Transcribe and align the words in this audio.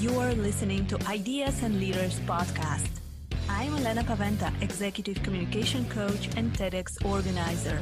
You 0.00 0.18
are 0.18 0.32
listening 0.32 0.86
to 0.86 0.98
Ideas 1.06 1.62
and 1.62 1.78
Leaders 1.78 2.20
podcast. 2.20 2.88
I'm 3.50 3.76
Elena 3.76 4.02
Paventa, 4.02 4.50
Executive 4.62 5.22
Communication 5.22 5.84
Coach 5.90 6.30
and 6.38 6.50
TEDx 6.54 7.04
organizer. 7.04 7.78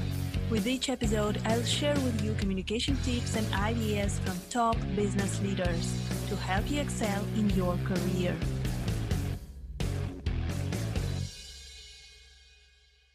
With 0.51 0.67
each 0.67 0.89
episode, 0.89 1.41
I'll 1.45 1.63
share 1.63 1.95
with 1.95 2.21
you 2.25 2.35
communication 2.35 2.97
tips 3.05 3.37
and 3.37 3.47
ideas 3.55 4.19
from 4.19 4.35
top 4.51 4.77
business 4.97 5.41
leaders 5.43 5.95
to 6.29 6.35
help 6.35 6.69
you 6.69 6.81
excel 6.81 7.23
in 7.37 7.51
your 7.51 7.79
career. 7.87 8.35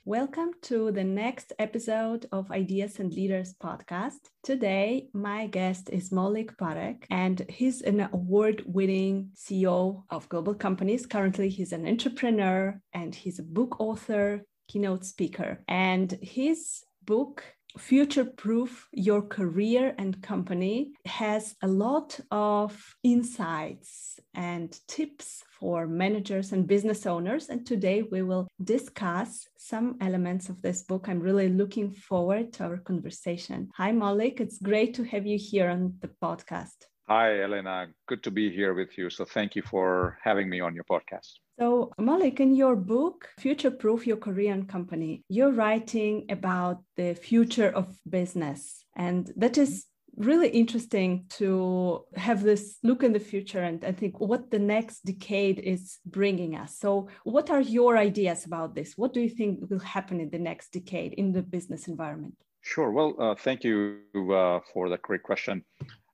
Welcome 0.06 0.52
to 0.64 0.92
the 0.92 1.06
next 1.06 1.54
episode 1.60 2.26
of 2.34 2.52
Ideas 2.52 3.00
and 3.00 3.14
Leaders 3.14 3.54
podcast. 3.54 4.20
Today, 4.44 5.08
my 5.14 5.48
guest 5.48 5.90
is 5.94 6.10
Maulik 6.10 6.58
Parekh, 6.58 7.06
and 7.10 7.46
he's 7.48 7.82
an 7.82 8.10
award 8.12 8.64
winning 8.66 9.30
CEO 9.34 10.04
of 10.10 10.28
global 10.28 10.56
companies. 10.56 11.06
Currently, 11.06 11.48
he's 11.48 11.72
an 11.72 11.88
entrepreneur 11.88 12.78
and 12.94 13.16
he's 13.16 13.40
a 13.40 13.44
book 13.44 13.80
author, 13.80 14.44
keynote 14.68 15.06
speaker. 15.06 15.64
And 15.70 16.12
his 16.22 16.84
book 17.06 17.46
future 17.78 18.26
proof 18.26 18.90
your 18.92 19.22
career 19.22 19.96
and 19.98 20.22
company 20.22 20.92
has 21.06 21.56
a 21.62 21.68
lot 21.68 22.20
of 22.30 22.96
insights 23.04 24.20
and 24.34 24.78
tips 24.90 25.46
for 25.64 25.88
managers 25.88 26.52
and 26.52 26.68
business 26.68 27.06
owners. 27.06 27.48
And 27.48 27.66
today 27.66 28.02
we 28.02 28.22
will 28.22 28.50
discuss 28.62 29.48
some 29.58 29.96
elements 30.02 30.50
of 30.50 30.62
this 30.62 30.82
book. 30.84 31.08
I'm 31.08 31.22
really 31.22 31.48
looking 31.48 31.90
forward 31.90 32.52
to 32.54 32.66
our 32.66 32.80
conversation. 32.80 33.70
Hi, 33.78 33.94
Maulik. 33.94 34.42
It's 34.42 34.58
great 34.58 34.94
to 34.96 35.06
have 35.06 35.26
you 35.26 35.38
here 35.40 35.70
on 35.70 35.94
the 36.02 36.10
podcast. 36.22 36.78
Hi, 37.08 37.42
Elena. 37.44 37.88
Good 38.10 38.24
to 38.24 38.32
be 38.32 38.52
here 38.52 38.74
with 38.74 38.98
you. 38.98 39.10
So 39.10 39.24
thank 39.24 39.56
you 39.56 39.62
for 39.62 40.18
having 40.22 40.50
me 40.50 40.60
on 40.60 40.76
your 40.76 40.84
podcast. 40.84 41.32
So, 41.58 41.94
Maulik, 41.98 42.42
in 42.42 42.54
your 42.56 42.76
book, 42.76 43.30
Future 43.40 43.72
Proof 43.72 44.06
Your 44.06 44.18
Career 44.18 44.52
and 44.52 44.68
Company, 44.68 45.24
you're 45.30 45.54
writing 45.54 46.26
about 46.30 46.84
the 46.98 47.14
future 47.14 47.70
of 47.70 47.96
business. 48.10 48.84
And 48.98 49.32
that 49.38 49.58
is 49.58 49.86
really 50.18 50.50
interesting 50.50 51.26
to 51.28 52.06
have 52.16 52.44
this 52.44 52.78
look 52.84 53.04
in 53.04 53.14
the 53.14 53.20
future 53.20 53.64
and 53.64 53.84
I 53.84 53.92
think 53.92 54.20
what 54.20 54.52
the 54.52 54.60
next 54.60 55.06
decade 55.06 55.60
is 55.60 56.00
bringing 56.06 56.56
us. 56.56 56.78
So, 56.78 57.08
what 57.24 57.50
are 57.50 57.62
your 57.62 57.98
ideas 57.98 58.46
about 58.46 58.76
this? 58.76 58.98
What 58.98 59.14
do 59.14 59.22
you 59.22 59.30
think 59.30 59.70
will 59.70 59.80
happen 59.80 60.20
in 60.20 60.30
the 60.30 60.40
next 60.40 60.72
decade 60.72 61.14
in 61.14 61.32
the 61.32 61.42
business 61.42 61.88
environment? 61.88 62.36
Sure. 62.62 62.92
Well, 62.92 63.16
uh, 63.20 63.36
thank 63.36 63.64
you 63.64 64.00
uh, 64.16 64.60
for 64.74 64.90
that 64.90 65.02
great 65.02 65.24
question 65.24 65.66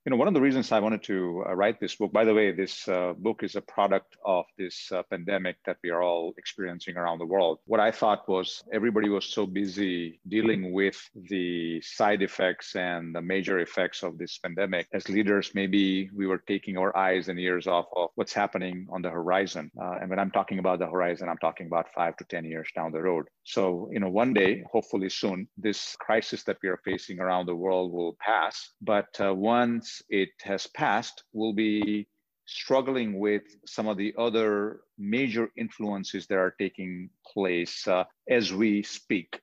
you 0.06 0.10
know, 0.10 0.16
one 0.16 0.28
of 0.28 0.32
the 0.32 0.40
reasons 0.40 0.72
I 0.72 0.80
wanted 0.80 1.02
to 1.04 1.44
uh, 1.46 1.54
write 1.54 1.78
this 1.78 1.96
book, 1.96 2.10
by 2.10 2.24
the 2.24 2.32
way, 2.32 2.52
this 2.52 2.88
uh, 2.88 3.12
book 3.18 3.42
is 3.42 3.54
a 3.54 3.60
product 3.60 4.16
of 4.24 4.46
this 4.56 4.90
uh, 4.90 5.02
pandemic 5.10 5.56
that 5.66 5.76
we 5.84 5.90
are 5.90 6.02
all 6.02 6.32
experiencing 6.38 6.96
around 6.96 7.18
the 7.18 7.26
world. 7.26 7.58
What 7.66 7.80
I 7.80 7.90
thought 7.90 8.26
was 8.26 8.62
everybody 8.72 9.10
was 9.10 9.26
so 9.26 9.44
busy 9.44 10.18
dealing 10.26 10.72
with 10.72 10.98
the 11.14 11.82
side 11.82 12.22
effects 12.22 12.76
and 12.76 13.14
the 13.14 13.20
major 13.20 13.58
effects 13.58 14.02
of 14.02 14.16
this 14.16 14.38
pandemic. 14.38 14.88
As 14.94 15.10
leaders, 15.10 15.50
maybe 15.54 16.08
we 16.14 16.26
were 16.26 16.42
taking 16.48 16.78
our 16.78 16.96
eyes 16.96 17.28
and 17.28 17.38
ears 17.38 17.66
off 17.66 17.86
of 17.94 18.08
what's 18.14 18.32
happening 18.32 18.86
on 18.90 19.02
the 19.02 19.10
horizon. 19.10 19.70
Uh, 19.78 19.98
and 20.00 20.08
when 20.08 20.18
I'm 20.18 20.30
talking 20.30 20.60
about 20.60 20.78
the 20.78 20.86
horizon, 20.86 21.28
I'm 21.28 21.38
talking 21.38 21.66
about 21.66 21.92
five 21.94 22.16
to 22.16 22.24
10 22.24 22.46
years 22.46 22.70
down 22.74 22.90
the 22.90 23.02
road. 23.02 23.26
So, 23.44 23.90
you 23.92 24.00
know, 24.00 24.08
one 24.08 24.32
day, 24.32 24.64
hopefully 24.72 25.10
soon, 25.10 25.46
this 25.58 25.94
crisis 26.00 26.42
that 26.44 26.56
we 26.62 26.70
are 26.70 26.80
facing 26.86 27.20
around 27.20 27.46
the 27.46 27.56
world 27.56 27.92
will 27.92 28.16
pass. 28.18 28.70
But 28.80 29.08
uh, 29.20 29.34
once 29.34 29.89
once 29.90 30.02
it 30.08 30.30
has 30.42 30.66
passed, 30.68 31.24
we'll 31.32 31.52
be 31.52 32.06
struggling 32.46 33.18
with 33.18 33.42
some 33.66 33.88
of 33.88 33.96
the 33.96 34.14
other 34.18 34.80
major 34.98 35.48
influences 35.56 36.26
that 36.26 36.38
are 36.38 36.54
taking 36.58 37.10
place 37.32 37.88
uh, 37.88 38.04
as 38.28 38.52
we 38.52 38.82
speak. 38.82 39.40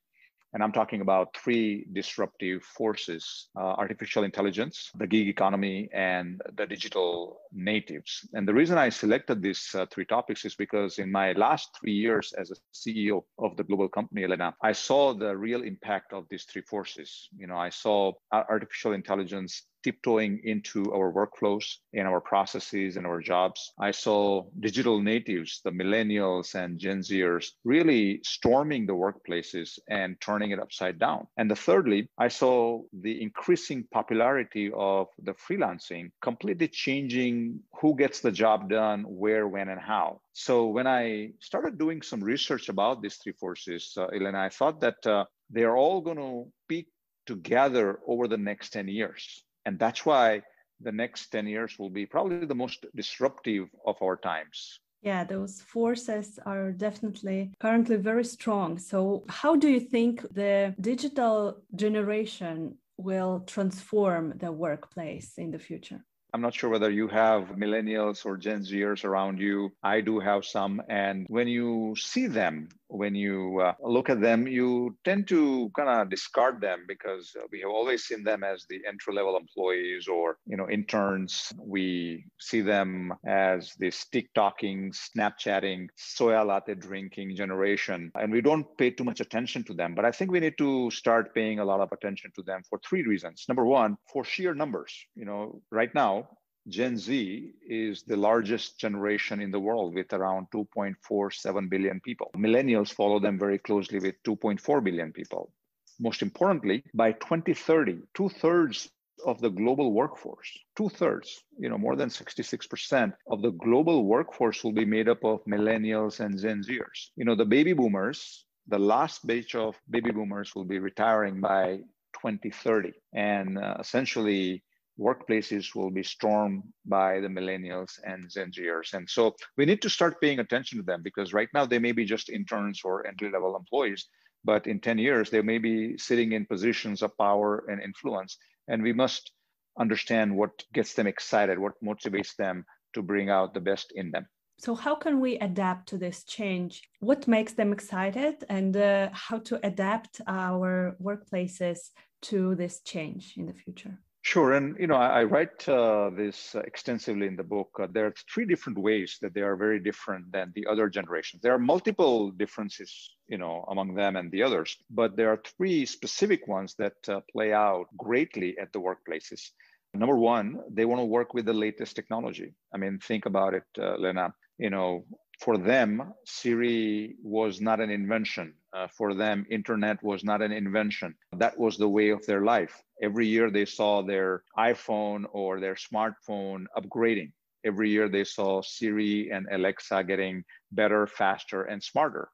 And 0.53 0.63
I'm 0.63 0.71
talking 0.71 1.01
about 1.01 1.35
three 1.35 1.85
disruptive 1.91 2.63
forces 2.63 3.49
uh, 3.55 3.75
artificial 3.83 4.23
intelligence, 4.23 4.89
the 4.97 5.05
gig 5.05 5.27
economy, 5.27 5.89
and 5.93 6.41
the 6.55 6.65
digital 6.65 7.41
natives. 7.51 8.27
And 8.33 8.47
the 8.47 8.53
reason 8.53 8.77
I 8.77 8.89
selected 8.89 9.41
these 9.41 9.75
uh, 9.75 9.85
three 9.91 10.05
topics 10.05 10.45
is 10.45 10.55
because 10.55 10.99
in 10.99 11.11
my 11.11 11.33
last 11.33 11.69
three 11.79 11.93
years 11.93 12.33
as 12.33 12.51
a 12.51 12.55
CEO 12.73 13.23
of 13.37 13.57
the 13.57 13.63
global 13.63 13.89
company, 13.89 14.23
Elena, 14.23 14.55
I 14.63 14.71
saw 14.71 15.13
the 15.13 15.35
real 15.35 15.63
impact 15.63 16.13
of 16.13 16.25
these 16.29 16.45
three 16.45 16.63
forces. 16.63 17.27
You 17.37 17.47
know, 17.47 17.57
I 17.57 17.69
saw 17.69 18.13
artificial 18.31 18.93
intelligence 18.93 19.63
tiptoeing 19.83 20.41
into 20.43 20.93
our 20.93 21.11
workflows 21.11 21.77
and 21.93 22.07
our 22.07 22.21
processes 22.21 22.97
and 22.97 23.05
our 23.05 23.21
jobs. 23.21 23.73
I 23.79 23.91
saw 23.91 24.45
digital 24.59 25.01
natives, 25.01 25.61
the 25.63 25.71
millennials 25.71 26.55
and 26.55 26.79
Gen 26.79 26.99
Zers, 26.99 27.51
really 27.63 28.21
storming 28.23 28.85
the 28.85 28.93
workplaces 28.93 29.79
and 29.89 30.19
turning 30.21 30.51
it 30.51 30.59
upside 30.59 30.99
down. 30.99 31.27
And 31.37 31.49
the 31.49 31.55
thirdly, 31.55 32.09
I 32.17 32.27
saw 32.27 32.83
the 32.93 33.21
increasing 33.21 33.85
popularity 33.91 34.71
of 34.75 35.07
the 35.21 35.33
freelancing 35.33 36.11
completely 36.21 36.67
changing 36.67 37.59
who 37.81 37.95
gets 37.95 38.19
the 38.19 38.31
job 38.31 38.69
done, 38.69 39.03
where, 39.03 39.47
when, 39.47 39.69
and 39.69 39.81
how. 39.81 40.21
So 40.33 40.67
when 40.67 40.87
I 40.87 41.31
started 41.39 41.77
doing 41.77 42.01
some 42.01 42.23
research 42.23 42.69
about 42.69 43.01
these 43.01 43.15
three 43.15 43.33
forces, 43.33 43.93
uh, 43.97 44.07
Elena, 44.07 44.39
I 44.39 44.49
thought 44.49 44.81
that 44.81 45.05
uh, 45.05 45.25
they 45.49 45.63
are 45.63 45.75
all 45.75 46.01
going 46.01 46.17
to 46.17 46.51
peak 46.67 46.87
together 47.25 47.99
over 48.07 48.27
the 48.27 48.37
next 48.37 48.69
10 48.69 48.87
years. 48.87 49.43
And 49.67 49.77
that's 49.77 50.05
why 50.05 50.43
the 50.79 50.93
next 50.93 51.27
10 51.27 51.45
years 51.45 51.77
will 51.77 51.89
be 51.89 52.05
probably 52.05 52.45
the 52.47 52.55
most 52.55 52.85
disruptive 52.95 53.67
of 53.85 53.97
our 54.01 54.15
times. 54.15 54.79
Yeah, 55.01 55.25
those 55.25 55.61
forces 55.61 56.39
are 56.45 56.71
definitely 56.71 57.51
currently 57.59 57.97
very 57.97 58.23
strong. 58.23 58.79
So, 58.79 59.25
how 59.27 59.57
do 59.57 59.67
you 59.67 59.81
think 59.81 60.21
the 60.33 60.73
digital 60.79 61.61
generation 61.75 62.77
will 62.97 63.43
transform 63.45 64.37
the 64.37 64.51
workplace 64.53 65.37
in 65.37 65.51
the 65.51 65.59
future? 65.59 66.01
I'm 66.33 66.41
not 66.41 66.53
sure 66.53 66.69
whether 66.69 66.89
you 66.89 67.07
have 67.09 67.55
millennials 67.57 68.25
or 68.25 68.37
Gen 68.37 68.61
Zers 68.61 69.03
around 69.03 69.39
you. 69.39 69.71
I 69.83 70.01
do 70.01 70.19
have 70.19 70.45
some. 70.45 70.81
And 70.89 71.25
when 71.29 71.47
you 71.47 71.95
see 71.97 72.27
them 72.27 72.69
when 72.89 73.15
you 73.15 73.59
uh, 73.59 73.73
look 73.81 74.09
at 74.09 74.21
them, 74.21 74.47
you 74.47 74.95
tend 75.03 75.27
to 75.27 75.71
kind 75.75 75.89
of 75.89 76.09
discard 76.09 76.61
them 76.61 76.85
because 76.87 77.35
we 77.51 77.59
have 77.61 77.69
always 77.69 78.03
seen 78.03 78.23
them 78.23 78.43
as 78.43 78.65
the 78.69 78.79
entry 78.87 79.13
level 79.13 79.37
employees 79.37 80.07
or 80.07 80.37
you 80.45 80.57
know 80.57 80.69
interns. 80.69 81.53
We 81.59 82.25
see 82.39 82.61
them 82.61 83.13
as 83.25 83.73
this 83.79 84.05
TikToking, 84.13 84.95
Snapchatting, 84.95 85.87
soya 85.97 86.45
latte 86.45 86.75
drinking 86.75 87.35
generation, 87.35 88.11
and 88.15 88.31
we 88.31 88.41
don't 88.41 88.65
pay 88.77 88.91
too 88.91 89.03
much 89.03 89.19
attention 89.19 89.63
to 89.65 89.73
them. 89.73 89.95
But 89.95 90.05
I 90.05 90.11
think 90.11 90.31
we 90.31 90.39
need 90.39 90.57
to 90.57 90.89
start 90.91 91.33
paying 91.33 91.59
a 91.59 91.65
lot 91.65 91.81
of 91.81 91.91
attention 91.91 92.31
to 92.35 92.43
them 92.43 92.61
for 92.69 92.79
three 92.87 93.03
reasons. 93.03 93.45
Number 93.47 93.65
one, 93.65 93.97
for 94.11 94.23
sheer 94.23 94.53
numbers. 94.53 94.93
You 95.15 95.25
know, 95.25 95.61
right 95.71 95.93
now 95.93 96.27
Gen 96.67 96.97
Z 96.97 97.53
is 97.65 98.03
the 98.03 98.17
largest 98.17 98.77
generation 98.77 99.41
in 99.41 99.51
the 99.51 99.59
world 99.59 99.95
with 99.95 100.11
around 100.11 100.47
2.47 100.53 101.69
billion 101.69 101.99
people. 102.01 102.29
Millennials 102.35 102.93
follow 102.93 103.19
them 103.19 103.39
very 103.39 103.57
closely 103.57 103.99
with 103.99 104.21
2.4 104.23 104.83
billion 104.83 105.13
people. 105.13 105.53
Most 105.99 106.21
importantly, 106.21 106.83
by 106.93 107.13
2030, 107.13 107.99
two 108.13 108.29
thirds 108.29 108.89
of 109.25 109.39
the 109.41 109.49
global 109.49 109.93
workforce, 109.93 110.49
two 110.75 110.89
thirds, 110.89 111.43
you 111.57 111.69
know, 111.69 111.77
more 111.77 111.95
than 111.95 112.09
66% 112.09 113.13
of 113.31 113.41
the 113.41 113.51
global 113.51 114.05
workforce 114.05 114.63
will 114.63 114.73
be 114.73 114.85
made 114.85 115.09
up 115.09 115.23
of 115.23 115.43
millennials 115.45 116.19
and 116.19 116.39
Gen 116.39 116.61
Zers. 116.63 117.09
You 117.15 117.25
know, 117.25 117.35
the 117.35 117.45
baby 117.45 117.73
boomers, 117.73 118.45
the 118.67 118.77
last 118.77 119.25
batch 119.25 119.55
of 119.55 119.79
baby 119.89 120.11
boomers 120.11 120.53
will 120.53 120.65
be 120.65 120.79
retiring 120.79 121.39
by 121.39 121.77
2030. 122.21 122.93
And 123.13 123.57
uh, 123.57 123.77
essentially, 123.79 124.63
workplaces 124.99 125.75
will 125.75 125.89
be 125.89 126.03
stormed 126.03 126.63
by 126.85 127.19
the 127.19 127.27
millennials 127.27 127.99
and 128.03 128.29
Gen 128.29 128.51
Zers. 128.51 128.93
And 128.93 129.09
so 129.09 129.35
we 129.57 129.65
need 129.65 129.81
to 129.83 129.89
start 129.89 130.21
paying 130.21 130.39
attention 130.39 130.77
to 130.79 130.83
them 130.83 131.01
because 131.03 131.33
right 131.33 131.49
now 131.53 131.65
they 131.65 131.79
may 131.79 131.91
be 131.91 132.05
just 132.05 132.29
interns 132.29 132.81
or 132.83 133.05
entry 133.05 133.31
level 133.31 133.55
employees, 133.55 134.07
but 134.43 134.67
in 134.67 134.79
10 134.79 134.97
years, 134.97 135.29
they 135.29 135.41
may 135.41 135.57
be 135.57 135.97
sitting 135.97 136.31
in 136.31 136.45
positions 136.45 137.01
of 137.01 137.17
power 137.17 137.65
and 137.69 137.81
influence. 137.81 138.37
And 138.67 138.81
we 138.81 138.93
must 138.93 139.31
understand 139.79 140.35
what 140.35 140.63
gets 140.73 140.93
them 140.93 141.07
excited, 141.07 141.59
what 141.59 141.73
motivates 141.83 142.35
them 142.35 142.65
to 142.93 143.01
bring 143.01 143.29
out 143.29 143.53
the 143.53 143.61
best 143.61 143.91
in 143.95 144.11
them. 144.11 144.25
So, 144.59 144.73
how 144.73 144.95
can 144.95 145.19
we 145.19 145.37
adapt 145.37 145.87
to 145.89 145.99
this 145.99 146.23
change? 146.23 146.81
What 146.99 147.27
makes 147.27 147.53
them 147.53 147.71
excited, 147.71 148.43
and 148.49 148.75
uh, 148.75 149.09
how 149.13 149.37
to 149.39 149.59
adapt 149.63 150.19
our 150.25 150.97
workplaces 150.99 151.91
to 152.23 152.55
this 152.55 152.81
change 152.81 153.35
in 153.37 153.45
the 153.45 153.53
future? 153.53 153.99
Sure, 154.27 154.51
and 154.51 154.75
you 154.77 154.87
know, 154.87 154.95
I, 154.95 155.21
I 155.21 155.23
write 155.23 155.69
uh, 155.69 156.09
this 156.09 156.53
extensively 156.53 157.27
in 157.27 157.37
the 157.37 157.45
book. 157.45 157.69
Uh, 157.79 157.87
there 157.89 158.07
are 158.07 158.13
three 158.33 158.45
different 158.45 158.77
ways 158.77 159.17
that 159.21 159.33
they 159.33 159.39
are 159.39 159.55
very 159.55 159.79
different 159.79 160.33
than 160.33 160.51
the 160.53 160.67
other 160.67 160.89
generations. 160.89 161.41
There 161.41 161.53
are 161.53 161.57
multiple 161.73 162.31
differences, 162.31 163.15
you 163.29 163.37
know, 163.37 163.63
among 163.69 163.95
them 163.95 164.17
and 164.17 164.29
the 164.29 164.43
others, 164.43 164.75
but 164.89 165.15
there 165.15 165.29
are 165.29 165.41
three 165.55 165.85
specific 165.85 166.45
ones 166.45 166.75
that 166.77 166.97
uh, 167.07 167.21
play 167.31 167.53
out 167.53 167.85
greatly 167.95 168.57
at 168.61 168.73
the 168.73 168.81
workplaces. 168.81 169.51
number 169.93 170.17
one, 170.17 170.59
they 170.69 170.83
want 170.83 170.99
to 170.99 171.05
work 171.17 171.33
with 171.33 171.45
the 171.45 171.59
latest 171.65 171.95
technology. 171.95 172.53
I 172.73 172.77
mean, 172.81 172.99
think 172.99 173.27
about 173.27 173.53
it, 173.53 173.69
uh, 173.79 173.95
Lena. 173.95 174.33
You 174.57 174.71
know, 174.71 175.05
for 175.39 175.57
them, 175.57 176.13
Siri 176.25 177.15
was 177.23 177.61
not 177.61 177.79
an 177.79 177.91
invention. 177.91 178.55
Uh, 178.77 178.87
for 178.95 179.15
them, 179.15 179.43
internet 179.49 179.97
was 180.03 180.23
not 180.23 180.41
an 180.43 180.51
invention. 180.51 181.15
That 181.35 181.57
was 181.57 181.77
the 181.77 181.89
way 181.89 182.09
of 182.09 182.23
their 182.27 182.43
life. 182.43 182.79
Every 183.01 183.25
year 183.25 183.49
they 183.49 183.65
saw 183.65 184.03
their 184.03 184.43
iPhone 184.55 185.25
or 185.31 185.59
their 185.59 185.73
smartphone 185.73 186.65
upgrading. 186.77 187.31
Every 187.65 187.89
year 187.89 188.07
they 188.07 188.23
saw 188.23 188.61
Siri 188.61 189.31
and 189.31 189.47
Alexa 189.51 190.03
getting 190.03 190.43
better, 190.71 191.07
faster, 191.07 191.63
and 191.63 191.81
smarter. 191.81 192.29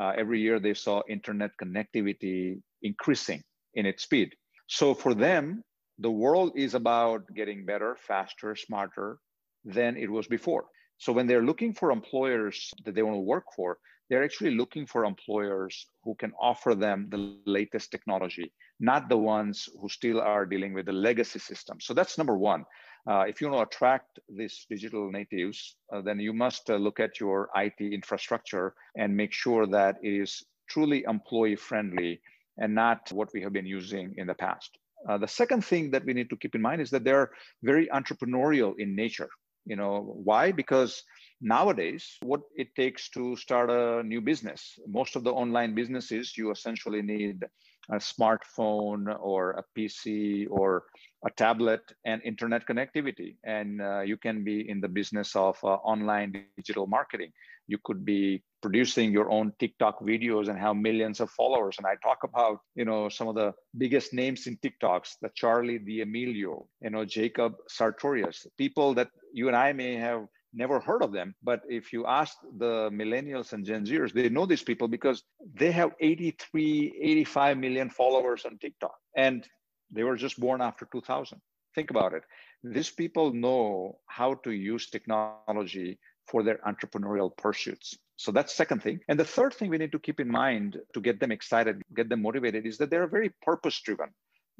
Uh, 0.00 0.12
every 0.16 0.40
year 0.40 0.58
they 0.58 0.72
saw 0.72 1.02
internet 1.10 1.50
connectivity 1.62 2.62
increasing 2.82 3.42
in 3.74 3.84
its 3.84 4.04
speed. 4.04 4.34
So 4.68 4.94
for 4.94 5.12
them, 5.12 5.62
the 5.98 6.10
world 6.10 6.52
is 6.56 6.72
about 6.74 7.22
getting 7.36 7.66
better, 7.66 7.98
faster, 8.08 8.56
smarter 8.56 9.18
than 9.66 9.98
it 9.98 10.10
was 10.10 10.26
before. 10.26 10.64
So 10.96 11.12
when 11.12 11.26
they're 11.26 11.44
looking 11.44 11.74
for 11.74 11.90
employers 11.90 12.70
that 12.84 12.94
they 12.94 13.02
want 13.02 13.16
to 13.16 13.20
work 13.34 13.44
for, 13.54 13.76
they're 14.08 14.24
actually 14.24 14.54
looking 14.54 14.86
for 14.86 15.04
employers 15.04 15.86
who 16.04 16.14
can 16.16 16.32
offer 16.40 16.74
them 16.74 17.08
the 17.10 17.18
latest 17.18 17.90
technology, 17.90 18.52
not 18.80 19.08
the 19.08 19.16
ones 19.16 19.68
who 19.80 19.88
still 19.88 20.20
are 20.20 20.44
dealing 20.44 20.72
with 20.74 20.86
the 20.86 20.92
legacy 20.92 21.38
system. 21.38 21.78
So 21.80 21.94
that's 21.94 22.18
number 22.18 22.36
one. 22.36 22.64
Uh, 23.08 23.24
if 23.26 23.40
you 23.40 23.48
want 23.48 23.58
to 23.58 23.74
attract 23.74 24.20
these 24.28 24.66
digital 24.70 25.10
natives, 25.10 25.76
uh, 25.92 26.00
then 26.02 26.20
you 26.20 26.32
must 26.32 26.70
uh, 26.70 26.76
look 26.76 27.00
at 27.00 27.18
your 27.18 27.48
IT 27.56 27.80
infrastructure 27.80 28.74
and 28.96 29.16
make 29.16 29.32
sure 29.32 29.66
that 29.66 29.96
it 30.02 30.12
is 30.22 30.44
truly 30.68 31.04
employee 31.08 31.56
friendly 31.56 32.20
and 32.58 32.74
not 32.74 33.10
what 33.12 33.28
we 33.34 33.42
have 33.42 33.52
been 33.52 33.66
using 33.66 34.14
in 34.18 34.26
the 34.26 34.34
past. 34.34 34.78
Uh, 35.08 35.18
the 35.18 35.26
second 35.26 35.64
thing 35.64 35.90
that 35.90 36.04
we 36.04 36.12
need 36.12 36.30
to 36.30 36.36
keep 36.36 36.54
in 36.54 36.62
mind 36.62 36.80
is 36.80 36.90
that 36.90 37.04
they're 37.04 37.30
very 37.62 37.88
entrepreneurial 37.88 38.74
in 38.78 38.94
nature. 38.94 39.28
You 39.64 39.76
know, 39.76 40.20
why? 40.24 40.52
Because 40.52 41.02
nowadays, 41.42 42.16
what 42.22 42.42
it 42.56 42.74
takes 42.74 43.10
to 43.10 43.36
start 43.36 43.68
a 43.68 44.02
new 44.02 44.20
business, 44.20 44.78
most 44.86 45.16
of 45.16 45.24
the 45.24 45.32
online 45.32 45.74
businesses, 45.74 46.36
you 46.38 46.50
essentially 46.50 47.02
need 47.02 47.44
a 47.90 47.96
smartphone 47.96 49.14
or 49.20 49.50
a 49.52 49.64
PC 49.76 50.46
or 50.48 50.84
a 51.26 51.30
tablet 51.30 51.80
and 52.04 52.22
internet 52.24 52.66
connectivity. 52.66 53.36
And 53.44 53.82
uh, 53.82 54.00
you 54.00 54.16
can 54.16 54.44
be 54.44 54.68
in 54.68 54.80
the 54.80 54.88
business 54.88 55.34
of 55.34 55.58
uh, 55.64 55.74
online 55.74 56.46
digital 56.56 56.86
marketing. 56.86 57.32
You 57.66 57.78
could 57.84 58.04
be 58.04 58.42
producing 58.60 59.12
your 59.12 59.30
own 59.30 59.52
TikTok 59.58 60.00
videos 60.00 60.48
and 60.48 60.58
have 60.58 60.76
millions 60.76 61.20
of 61.20 61.30
followers. 61.30 61.76
And 61.78 61.86
I 61.86 61.94
talk 62.02 62.18
about, 62.22 62.60
you 62.74 62.84
know, 62.84 63.08
some 63.08 63.28
of 63.28 63.34
the 63.34 63.52
biggest 63.76 64.12
names 64.12 64.46
in 64.46 64.56
TikToks, 64.58 65.16
the 65.20 65.30
Charli 65.30 65.78
D'Amelio, 65.78 66.66
you 66.80 66.90
know, 66.90 67.04
Jacob 67.04 67.54
Sartorius, 67.68 68.46
people 68.58 68.94
that 68.94 69.10
you 69.32 69.48
and 69.48 69.56
I 69.56 69.72
may 69.72 69.96
have 69.96 70.26
never 70.52 70.80
heard 70.80 71.02
of 71.02 71.12
them. 71.12 71.34
But 71.42 71.62
if 71.68 71.92
you 71.92 72.06
ask 72.06 72.36
the 72.58 72.90
millennials 72.90 73.52
and 73.52 73.64
Gen 73.64 73.84
Zers, 73.86 74.12
they 74.12 74.28
know 74.28 74.46
these 74.46 74.62
people 74.62 74.88
because 74.88 75.22
they 75.54 75.72
have 75.72 75.92
83, 76.00 76.94
85 77.00 77.58
million 77.58 77.90
followers 77.90 78.44
on 78.44 78.58
TikTok. 78.58 78.94
And 79.16 79.46
they 79.90 80.04
were 80.04 80.16
just 80.16 80.38
born 80.38 80.60
after 80.60 80.88
2000. 80.90 81.40
Think 81.74 81.90
about 81.90 82.12
it. 82.14 82.22
These 82.62 82.90
people 82.90 83.32
know 83.32 83.98
how 84.06 84.34
to 84.44 84.50
use 84.50 84.90
technology 84.90 85.98
for 86.26 86.42
their 86.42 86.58
entrepreneurial 86.66 87.36
pursuits. 87.36 87.96
So 88.16 88.30
that's 88.30 88.54
second 88.54 88.82
thing. 88.82 89.00
And 89.08 89.18
the 89.18 89.24
third 89.24 89.54
thing 89.54 89.70
we 89.70 89.78
need 89.78 89.92
to 89.92 89.98
keep 89.98 90.20
in 90.20 90.30
mind 90.30 90.78
to 90.94 91.00
get 91.00 91.18
them 91.18 91.32
excited, 91.32 91.82
get 91.96 92.08
them 92.08 92.22
motivated 92.22 92.66
is 92.66 92.78
that 92.78 92.90
they're 92.90 93.08
very 93.08 93.32
purpose 93.42 93.80
driven 93.80 94.10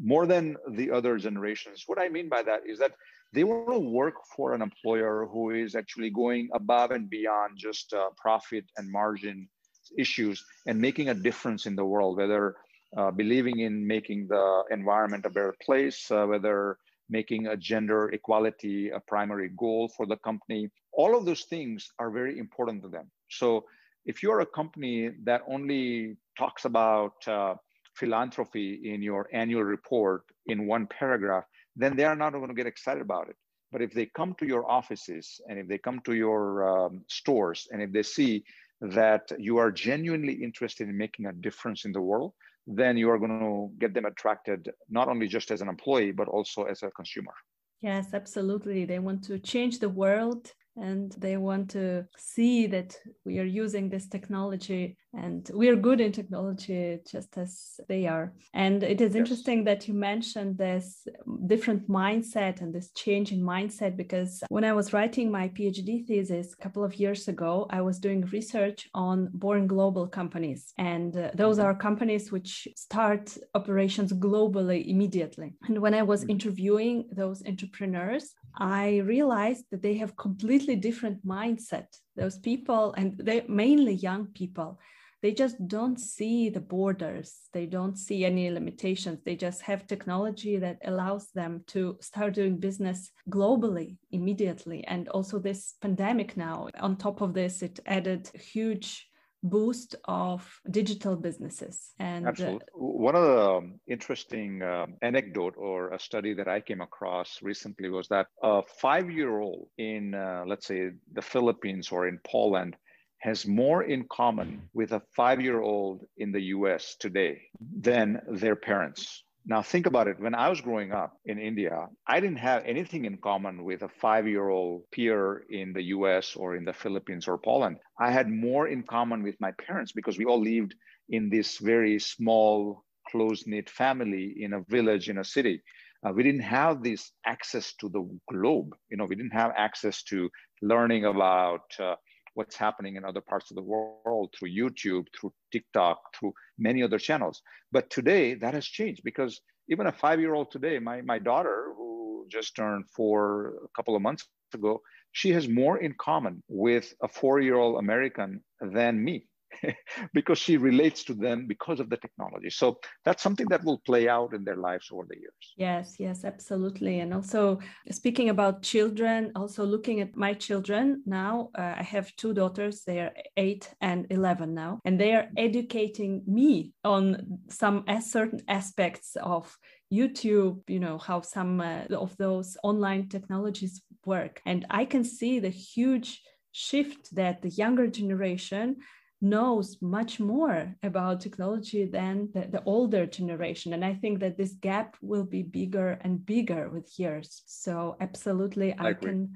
more 0.02 0.26
than 0.26 0.56
the 0.70 0.90
other 0.90 1.16
generations. 1.16 1.84
What 1.86 1.98
I 1.98 2.08
mean 2.08 2.28
by 2.28 2.42
that 2.42 2.62
is 2.66 2.78
that 2.80 2.92
they 3.32 3.44
want 3.44 3.68
to 3.70 3.78
work 3.78 4.14
for 4.36 4.52
an 4.52 4.60
employer 4.60 5.26
who 5.30 5.50
is 5.50 5.74
actually 5.74 6.10
going 6.10 6.50
above 6.54 6.90
and 6.90 7.08
beyond 7.08 7.56
just 7.56 7.94
uh, 7.94 8.08
profit 8.16 8.64
and 8.76 8.90
margin 8.90 9.48
issues 9.96 10.44
and 10.66 10.78
making 10.78 11.08
a 11.08 11.14
difference 11.14 11.66
in 11.66 11.76
the 11.76 11.84
world, 11.84 12.18
whether 12.18 12.56
uh, 12.96 13.10
believing 13.10 13.60
in 13.60 13.86
making 13.86 14.28
the 14.28 14.64
environment 14.70 15.24
a 15.24 15.30
better 15.30 15.54
place, 15.64 16.10
uh, 16.10 16.26
whether 16.26 16.76
making 17.08 17.46
a 17.46 17.56
gender 17.56 18.10
equality 18.10 18.90
a 18.90 19.00
primary 19.00 19.50
goal 19.56 19.88
for 19.96 20.06
the 20.06 20.16
company. 20.16 20.68
All 20.92 21.16
of 21.16 21.24
those 21.24 21.42
things 21.44 21.90
are 21.98 22.10
very 22.10 22.38
important 22.38 22.82
to 22.82 22.88
them. 22.88 23.10
So 23.30 23.64
if 24.04 24.22
you're 24.22 24.40
a 24.40 24.46
company 24.46 25.10
that 25.24 25.42
only 25.48 26.16
talks 26.36 26.64
about 26.64 27.16
uh, 27.26 27.54
philanthropy 27.94 28.92
in 28.92 29.02
your 29.02 29.28
annual 29.32 29.64
report 29.64 30.24
in 30.46 30.66
one 30.66 30.86
paragraph, 30.86 31.44
then 31.76 31.96
they 31.96 32.04
are 32.04 32.16
not 32.16 32.32
going 32.32 32.48
to 32.48 32.54
get 32.54 32.66
excited 32.66 33.02
about 33.02 33.28
it. 33.28 33.36
But 33.70 33.82
if 33.82 33.92
they 33.92 34.06
come 34.06 34.34
to 34.38 34.46
your 34.46 34.70
offices 34.70 35.40
and 35.48 35.58
if 35.58 35.66
they 35.66 35.78
come 35.78 36.00
to 36.00 36.14
your 36.14 36.68
um, 36.68 37.04
stores 37.08 37.68
and 37.72 37.80
if 37.80 37.90
they 37.92 38.02
see 38.02 38.44
that 38.82 39.32
you 39.38 39.56
are 39.58 39.70
genuinely 39.70 40.34
interested 40.34 40.88
in 40.88 40.96
making 40.96 41.26
a 41.26 41.32
difference 41.32 41.84
in 41.84 41.92
the 41.92 42.00
world, 42.00 42.32
then 42.66 42.96
you 42.96 43.08
are 43.10 43.18
going 43.18 43.40
to 43.40 43.70
get 43.78 43.94
them 43.94 44.04
attracted 44.04 44.70
not 44.90 45.08
only 45.08 45.26
just 45.26 45.50
as 45.50 45.62
an 45.62 45.68
employee, 45.68 46.12
but 46.12 46.28
also 46.28 46.64
as 46.64 46.82
a 46.82 46.90
consumer. 46.90 47.32
Yes, 47.80 48.14
absolutely. 48.14 48.84
They 48.84 48.98
want 48.98 49.24
to 49.24 49.38
change 49.38 49.78
the 49.78 49.88
world 49.88 50.52
and 50.76 51.12
they 51.18 51.36
want 51.36 51.70
to 51.70 52.04
see 52.16 52.66
that 52.66 52.96
we 53.24 53.38
are 53.38 53.44
using 53.44 53.88
this 53.88 54.08
technology 54.08 54.96
and 55.14 55.50
we 55.54 55.68
are 55.68 55.76
good 55.76 56.00
in 56.00 56.10
technology 56.10 56.98
just 57.10 57.36
as 57.36 57.78
they 57.88 58.06
are 58.06 58.32
and 58.54 58.82
it 58.82 59.00
is 59.00 59.14
yes. 59.14 59.20
interesting 59.20 59.64
that 59.64 59.86
you 59.86 59.92
mentioned 59.92 60.56
this 60.56 61.06
different 61.46 61.86
mindset 61.88 62.62
and 62.62 62.74
this 62.74 62.90
change 62.92 63.30
in 63.30 63.42
mindset 63.42 63.94
because 63.96 64.42
when 64.48 64.64
i 64.64 64.72
was 64.72 64.92
writing 64.94 65.30
my 65.30 65.48
phd 65.50 66.06
thesis 66.06 66.54
a 66.54 66.62
couple 66.62 66.82
of 66.82 66.94
years 66.94 67.28
ago 67.28 67.66
i 67.70 67.80
was 67.80 67.98
doing 67.98 68.22
research 68.32 68.88
on 68.94 69.28
born 69.34 69.66
global 69.66 70.06
companies 70.06 70.72
and 70.78 71.16
uh, 71.16 71.30
those 71.34 71.58
mm-hmm. 71.58 71.66
are 71.66 71.74
companies 71.74 72.32
which 72.32 72.66
start 72.74 73.36
operations 73.54 74.12
globally 74.14 74.86
immediately 74.88 75.52
and 75.68 75.78
when 75.78 75.92
i 75.92 76.02
was 76.02 76.22
mm-hmm. 76.22 76.30
interviewing 76.30 77.06
those 77.12 77.42
entrepreneurs 77.46 78.34
i 78.56 78.98
realized 78.98 79.64
that 79.70 79.82
they 79.82 79.94
have 79.94 80.16
completely 80.16 80.76
different 80.76 81.24
mindset 81.26 81.86
those 82.16 82.38
people 82.38 82.94
and 82.96 83.16
they're 83.18 83.44
mainly 83.48 83.94
young 83.94 84.26
people. 84.26 84.78
They 85.22 85.32
just 85.32 85.68
don't 85.68 86.00
see 86.00 86.48
the 86.48 86.60
borders. 86.60 87.48
They 87.52 87.66
don't 87.66 87.96
see 87.96 88.24
any 88.24 88.50
limitations. 88.50 89.20
They 89.24 89.36
just 89.36 89.62
have 89.62 89.86
technology 89.86 90.58
that 90.58 90.78
allows 90.84 91.30
them 91.32 91.62
to 91.68 91.96
start 92.00 92.34
doing 92.34 92.58
business 92.58 93.10
globally 93.30 93.98
immediately. 94.10 94.84
And 94.84 95.08
also 95.08 95.38
this 95.38 95.74
pandemic 95.80 96.36
now 96.36 96.68
on 96.80 96.96
top 96.96 97.20
of 97.20 97.34
this 97.34 97.62
it 97.62 97.78
added 97.86 98.28
huge 98.34 99.06
boost 99.42 99.96
of 100.04 100.60
digital 100.70 101.16
businesses 101.16 101.92
and 101.98 102.26
uh, 102.26 102.28
Absolutely. 102.28 102.66
One 102.74 103.16
of 103.16 103.24
the 103.24 103.50
um, 103.50 103.80
interesting 103.88 104.62
um, 104.62 104.94
anecdote 105.02 105.54
or 105.56 105.90
a 105.90 105.98
study 105.98 106.32
that 106.34 106.48
i 106.48 106.60
came 106.60 106.80
across 106.80 107.40
recently 107.42 107.88
was 107.88 108.08
that 108.08 108.26
a 108.42 108.62
five 108.80 109.10
year 109.10 109.40
old 109.40 109.68
in 109.78 110.14
uh, 110.14 110.44
let's 110.46 110.66
say 110.66 110.90
the 111.12 111.22
philippines 111.22 111.90
or 111.90 112.06
in 112.06 112.18
poland 112.24 112.76
has 113.22 113.46
more 113.46 113.84
in 113.84 114.04
common 114.10 114.68
with 114.74 114.92
a 114.92 115.00
five 115.14 115.40
year 115.40 115.60
old 115.60 116.04
in 116.16 116.32
the 116.32 116.42
US 116.56 116.96
today 116.98 117.42
than 117.80 118.20
their 118.28 118.56
parents. 118.56 119.22
Now, 119.44 119.60
think 119.60 119.86
about 119.86 120.06
it. 120.06 120.20
When 120.20 120.36
I 120.36 120.48
was 120.48 120.60
growing 120.60 120.92
up 120.92 121.18
in 121.24 121.38
India, 121.38 121.88
I 122.06 122.20
didn't 122.20 122.38
have 122.38 122.64
anything 122.64 123.06
in 123.06 123.18
common 123.18 123.64
with 123.64 123.82
a 123.82 123.88
five 123.88 124.28
year 124.28 124.48
old 124.48 124.88
peer 124.92 125.44
in 125.50 125.72
the 125.72 125.82
US 125.96 126.36
or 126.36 126.54
in 126.54 126.64
the 126.64 126.72
Philippines 126.72 127.26
or 127.26 127.38
Poland. 127.38 127.78
I 127.98 128.12
had 128.12 128.28
more 128.28 128.68
in 128.68 128.84
common 128.84 129.22
with 129.24 129.40
my 129.40 129.50
parents 129.66 129.90
because 129.90 130.16
we 130.16 130.26
all 130.26 130.40
lived 130.40 130.74
in 131.08 131.28
this 131.28 131.58
very 131.58 131.98
small, 131.98 132.84
close 133.08 133.44
knit 133.46 133.68
family 133.68 134.34
in 134.38 134.52
a 134.52 134.62
village, 134.68 135.08
in 135.08 135.18
a 135.18 135.24
city. 135.24 135.60
Uh, 136.06 136.12
we 136.12 136.22
didn't 136.22 136.40
have 136.40 136.82
this 136.82 137.10
access 137.26 137.74
to 137.80 137.88
the 137.88 138.08
globe. 138.28 138.70
You 138.90 138.96
know, 138.96 139.06
we 139.06 139.16
didn't 139.16 139.32
have 139.34 139.52
access 139.56 140.04
to 140.04 140.30
learning 140.60 141.04
about 141.04 141.66
uh, 141.80 141.96
what's 142.34 142.56
happening 142.56 142.96
in 142.96 143.04
other 143.04 143.20
parts 143.20 143.50
of 143.50 143.56
the 143.56 143.62
world 143.62 144.34
through 144.38 144.50
YouTube, 144.50 145.06
through 145.18 145.32
TikTok, 145.52 145.98
through 146.18 146.32
many 146.58 146.82
other 146.82 146.98
channels. 146.98 147.42
But 147.70 147.90
today 147.90 148.34
that 148.34 148.54
has 148.54 148.66
changed 148.66 149.02
because 149.04 149.40
even 149.68 149.86
a 149.86 149.92
five 149.92 150.20
year 150.20 150.34
old 150.34 150.50
today, 150.50 150.78
my, 150.78 151.02
my 151.02 151.18
daughter, 151.18 151.72
who 151.76 152.26
just 152.28 152.56
turned 152.56 152.88
four 152.90 153.54
a 153.64 153.68
couple 153.76 153.96
of 153.96 154.02
months 154.02 154.26
ago, 154.54 154.80
she 155.12 155.30
has 155.30 155.48
more 155.48 155.78
in 155.78 155.94
common 155.98 156.42
with 156.48 156.94
a 157.02 157.08
four 157.08 157.40
year 157.40 157.56
old 157.56 157.78
American 157.78 158.42
than 158.60 159.02
me. 159.02 159.26
because 160.14 160.38
she 160.38 160.56
relates 160.56 161.04
to 161.04 161.14
them 161.14 161.46
because 161.46 161.80
of 161.80 161.88
the 161.90 161.96
technology. 161.96 162.50
So 162.50 162.78
that's 163.04 163.22
something 163.22 163.46
that 163.48 163.64
will 163.64 163.78
play 163.78 164.08
out 164.08 164.34
in 164.34 164.44
their 164.44 164.56
lives 164.56 164.88
over 164.92 165.04
the 165.08 165.18
years. 165.18 165.54
Yes, 165.56 165.96
yes, 165.98 166.24
absolutely. 166.24 167.00
And 167.00 167.14
also 167.14 167.58
speaking 167.90 168.28
about 168.30 168.62
children, 168.62 169.32
also 169.36 169.64
looking 169.64 170.00
at 170.00 170.16
my 170.16 170.34
children 170.34 171.02
now, 171.06 171.50
uh, 171.56 171.74
I 171.78 171.82
have 171.82 172.14
two 172.16 172.34
daughters, 172.34 172.84
they 172.84 173.00
are 173.00 173.12
eight 173.36 173.72
and 173.80 174.06
11 174.10 174.54
now, 174.54 174.80
and 174.84 174.98
they 174.98 175.14
are 175.14 175.28
educating 175.36 176.22
me 176.26 176.72
on 176.84 177.38
some 177.48 177.84
certain 178.00 178.40
aspects 178.48 179.16
of 179.16 179.56
YouTube, 179.92 180.62
you 180.68 180.80
know, 180.80 180.96
how 180.98 181.20
some 181.20 181.60
uh, 181.60 181.84
of 181.90 182.16
those 182.16 182.56
online 182.62 183.08
technologies 183.08 183.82
work. 184.06 184.40
And 184.46 184.64
I 184.70 184.86
can 184.86 185.04
see 185.04 185.38
the 185.38 185.50
huge 185.50 186.22
shift 186.52 187.14
that 187.14 187.42
the 187.42 187.50
younger 187.50 187.86
generation 187.86 188.76
knows 189.22 189.78
much 189.80 190.18
more 190.18 190.74
about 190.82 191.20
technology 191.20 191.86
than 191.86 192.28
the, 192.34 192.48
the, 192.50 192.62
older 192.66 193.06
generation. 193.06 193.72
And 193.72 193.84
I 193.84 193.94
think 193.94 194.18
that 194.20 194.36
this 194.36 194.54
gap 194.54 194.96
will 195.00 195.24
be 195.24 195.42
bigger 195.42 195.98
and 196.02 196.26
bigger 196.26 196.68
with 196.68 196.98
years. 196.98 197.42
So 197.46 197.96
absolutely, 198.00 198.74
I, 198.74 198.88
I 198.88 198.92
can. 198.94 199.30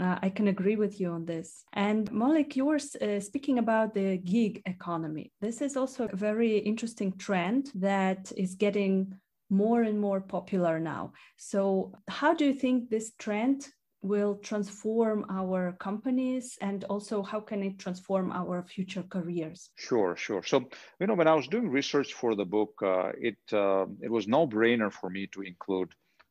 Uh, 0.00 0.18
I 0.22 0.30
can 0.30 0.48
agree 0.48 0.76
with 0.76 1.00
you 1.00 1.10
on 1.10 1.26
this. 1.26 1.64
And 1.74 2.10
Maulik, 2.10 2.56
you 2.56 2.64
were 2.64 2.80
uh, 3.02 3.20
speaking 3.20 3.58
about 3.58 3.92
the 3.92 4.16
gig 4.16 4.62
economy. 4.64 5.32
This 5.42 5.60
is 5.60 5.76
also 5.76 6.08
a 6.10 6.16
very 6.16 6.56
interesting 6.56 7.12
trend 7.18 7.70
that 7.74 8.32
is 8.34 8.54
getting 8.54 9.12
more 9.50 9.82
and 9.82 10.00
more 10.00 10.22
popular 10.22 10.80
now. 10.80 11.12
So, 11.36 11.92
how 12.08 12.32
do 12.32 12.46
you 12.46 12.54
think 12.54 12.88
this 12.88 13.12
trend 13.18 13.68
will 14.02 14.36
transform 14.36 15.24
our 15.30 15.72
companies 15.78 16.58
and 16.60 16.84
also 16.84 17.22
how 17.22 17.40
can 17.40 17.62
it 17.62 17.78
transform 17.78 18.32
our 18.32 18.62
future 18.62 19.04
careers. 19.08 19.70
Sure 19.76 20.16
sure. 20.16 20.42
So 20.42 20.68
you 21.00 21.06
know 21.06 21.14
when 21.14 21.28
i 21.28 21.34
was 21.34 21.48
doing 21.48 21.68
research 21.70 22.14
for 22.14 22.34
the 22.34 22.44
book 22.44 22.74
uh, 22.82 23.12
it 23.30 23.38
uh, 23.52 23.86
it 24.00 24.10
was 24.10 24.26
no 24.26 24.46
brainer 24.46 24.92
for 24.92 25.08
me 25.08 25.26
to 25.34 25.42
include 25.42 25.90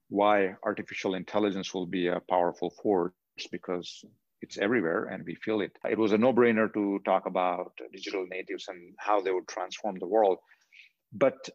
why 0.09 0.53
artificial 0.63 1.15
intelligence 1.15 1.73
will 1.73 1.85
be 1.85 2.07
a 2.07 2.19
powerful 2.29 2.69
force 2.69 3.13
because 3.51 4.03
it's 4.41 4.57
everywhere 4.57 5.05
and 5.05 5.23
we 5.25 5.35
feel 5.35 5.61
it. 5.61 5.77
It 5.89 5.97
was 5.97 6.11
a 6.11 6.17
no 6.17 6.33
brainer 6.33 6.71
to 6.73 6.99
talk 7.05 7.25
about 7.27 7.71
digital 7.93 8.25
natives 8.29 8.65
and 8.67 8.93
how 8.97 9.21
they 9.21 9.31
would 9.31 9.47
transform 9.47 9.97
the 9.99 10.07
world. 10.07 10.39
But 11.13 11.49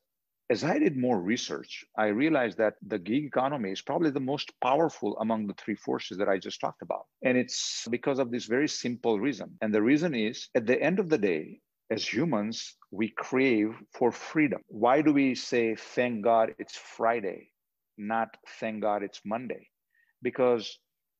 as 0.48 0.62
I 0.62 0.78
did 0.78 0.96
more 0.96 1.20
research, 1.20 1.84
I 1.98 2.06
realized 2.06 2.58
that 2.58 2.74
the 2.86 2.98
gig 2.98 3.24
economy 3.24 3.72
is 3.72 3.82
probably 3.82 4.10
the 4.10 4.20
most 4.20 4.52
powerful 4.62 5.16
among 5.18 5.46
the 5.46 5.54
three 5.54 5.74
forces 5.74 6.18
that 6.18 6.28
I 6.28 6.38
just 6.38 6.60
talked 6.60 6.82
about. 6.82 7.06
And 7.22 7.36
it's 7.36 7.86
because 7.90 8.18
of 8.18 8.30
this 8.30 8.46
very 8.46 8.68
simple 8.68 9.18
reason. 9.18 9.56
And 9.60 9.74
the 9.74 9.82
reason 9.82 10.14
is 10.14 10.48
at 10.54 10.66
the 10.66 10.80
end 10.80 11.00
of 11.00 11.08
the 11.08 11.18
day, 11.18 11.60
as 11.90 12.06
humans, 12.06 12.76
we 12.90 13.08
crave 13.08 13.74
for 13.92 14.12
freedom. 14.12 14.60
Why 14.68 15.02
do 15.02 15.12
we 15.12 15.34
say, 15.34 15.74
thank 15.76 16.22
God 16.22 16.54
it's 16.58 16.76
Friday, 16.76 17.50
not 17.98 18.36
thank 18.60 18.82
God 18.82 19.02
it's 19.02 19.20
Monday? 19.24 19.68
Because 20.22 20.78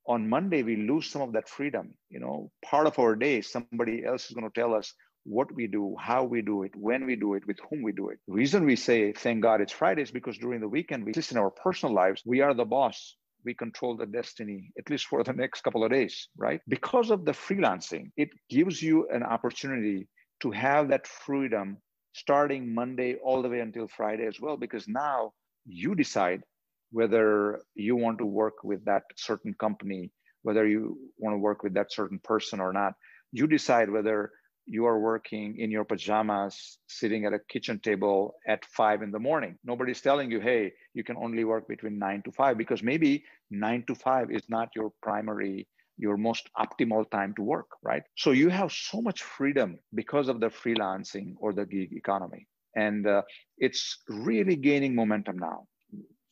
on 0.09 0.29
Monday, 0.29 0.63
we 0.63 0.77
lose 0.77 1.11
some 1.11 1.23
of 1.23 1.33
that 1.33 1.49
freedom. 1.49 1.95
You 2.11 2.21
know, 2.21 2.51
part 2.65 2.87
of 2.87 2.99
our 2.99 3.17
day, 3.17 3.41
somebody 3.41 4.05
else 4.05 4.27
is 4.27 4.37
going 4.37 4.49
to 4.49 4.61
tell 4.61 4.75
us, 4.75 4.95
what 5.27 5.53
we 5.55 5.67
do, 5.67 5.97
how 5.99 6.23
we 6.25 6.41
do 6.41 6.63
it, 6.63 6.73
when 6.77 7.05
we 7.05 7.17
do 7.17 7.35
it, 7.35 7.47
with 7.47 7.59
whom 7.69 7.83
we 7.83 7.93
do 7.93 8.09
it. 8.11 8.19
The 8.29 8.35
reason 8.35 8.65
we 8.65 8.77
say, 8.77 9.13
thank 9.13 9.43
God 9.43 9.61
it's 9.61 9.73
Friday 9.73 10.03
is 10.03 10.11
because 10.11 10.39
during 10.39 10.61
the 10.61 10.69
weekend, 10.69 11.05
we 11.05 11.13
just 11.13 11.33
in 11.33 11.39
our 11.39 11.51
personal 11.51 11.95
lives, 11.95 12.23
we 12.25 12.41
are 12.41 12.55
the 12.55 12.65
boss. 12.65 13.17
We 13.45 13.55
control 13.55 13.97
the 13.97 14.07
destiny, 14.07 14.73
at 14.79 14.91
least 14.91 15.07
for 15.07 15.23
the 15.23 15.33
next 15.33 15.63
couple 15.63 15.85
of 15.85 15.91
days, 15.91 16.29
right? 16.37 16.61
Because 16.69 17.11
of 17.11 17.25
the 17.25 17.33
freelancing, 17.33 18.11
it 18.17 18.31
gives 18.51 18.83
you 18.83 19.09
an 19.09 19.23
opportunity 19.23 20.09
to 20.41 20.51
have 20.51 20.89
that 20.89 21.07
freedom 21.07 21.79
starting 22.13 22.75
Monday 22.75 23.17
all 23.23 23.43
the 23.43 23.49
way 23.49 23.61
until 23.61 23.89
Friday 23.89 24.27
as 24.27 24.41
well, 24.41 24.57
because 24.57 24.89
now 24.89 25.33
you 25.65 25.95
decide 25.95 26.43
whether 26.91 27.61
you 27.75 27.95
want 27.95 28.19
to 28.19 28.27
work 28.27 28.65
with 28.65 28.85
that 28.87 29.03
certain 29.17 29.55
company, 29.55 30.11
whether 30.43 30.67
you 30.67 30.99
want 31.19 31.35
to 31.35 31.39
work 31.39 31.63
with 31.63 31.75
that 31.75 31.93
certain 31.93 32.19
person 32.25 32.59
or 32.59 32.73
not. 32.73 32.95
You 33.33 33.47
decide 33.47 33.91
whether 33.91 34.31
you 34.67 34.87
are 34.87 34.99
working 34.99 35.59
in 35.59 35.71
your 35.71 35.85
pajamas, 35.85 36.79
sitting 36.89 37.25
at 37.25 37.33
a 37.33 37.39
kitchen 37.49 37.79
table 37.79 38.35
at 38.47 38.65
five 38.65 39.03
in 39.03 39.11
the 39.11 39.19
morning. 39.19 39.57
Nobody's 39.65 40.01
telling 40.01 40.31
you, 40.31 40.41
hey, 40.41 40.73
you 40.93 41.05
can 41.05 41.17
only 41.17 41.45
work 41.45 41.69
between 41.69 41.99
nine 41.99 42.23
to 42.25 42.33
five, 42.33 42.59
because 42.59 42.83
maybe 42.83 43.25
nine 43.51 43.85
to 43.87 43.95
five 43.95 44.31
is 44.31 44.43
not 44.49 44.69
your 44.75 44.93
primary, 45.03 45.69
your 45.97 46.17
most 46.17 46.49
optimal 46.59 47.09
time 47.11 47.33
to 47.37 47.43
work, 47.43 47.69
right? 47.83 48.03
So 48.17 48.33
you 48.33 48.49
have 48.51 48.73
so 48.73 49.01
much 49.01 49.23
freedom 49.23 49.79
because 49.95 50.29
of 50.29 50.41
the 50.41 50.49
freelancing 50.49 51.35
or 51.39 51.53
the 51.53 51.65
gig 51.65 51.93
economy. 51.93 52.47
And 52.75 53.07
uh, 53.07 53.23
it's 53.57 54.03
really 54.09 54.57
gaining 54.57 54.95
momentum 54.95 55.39
now 55.39 55.67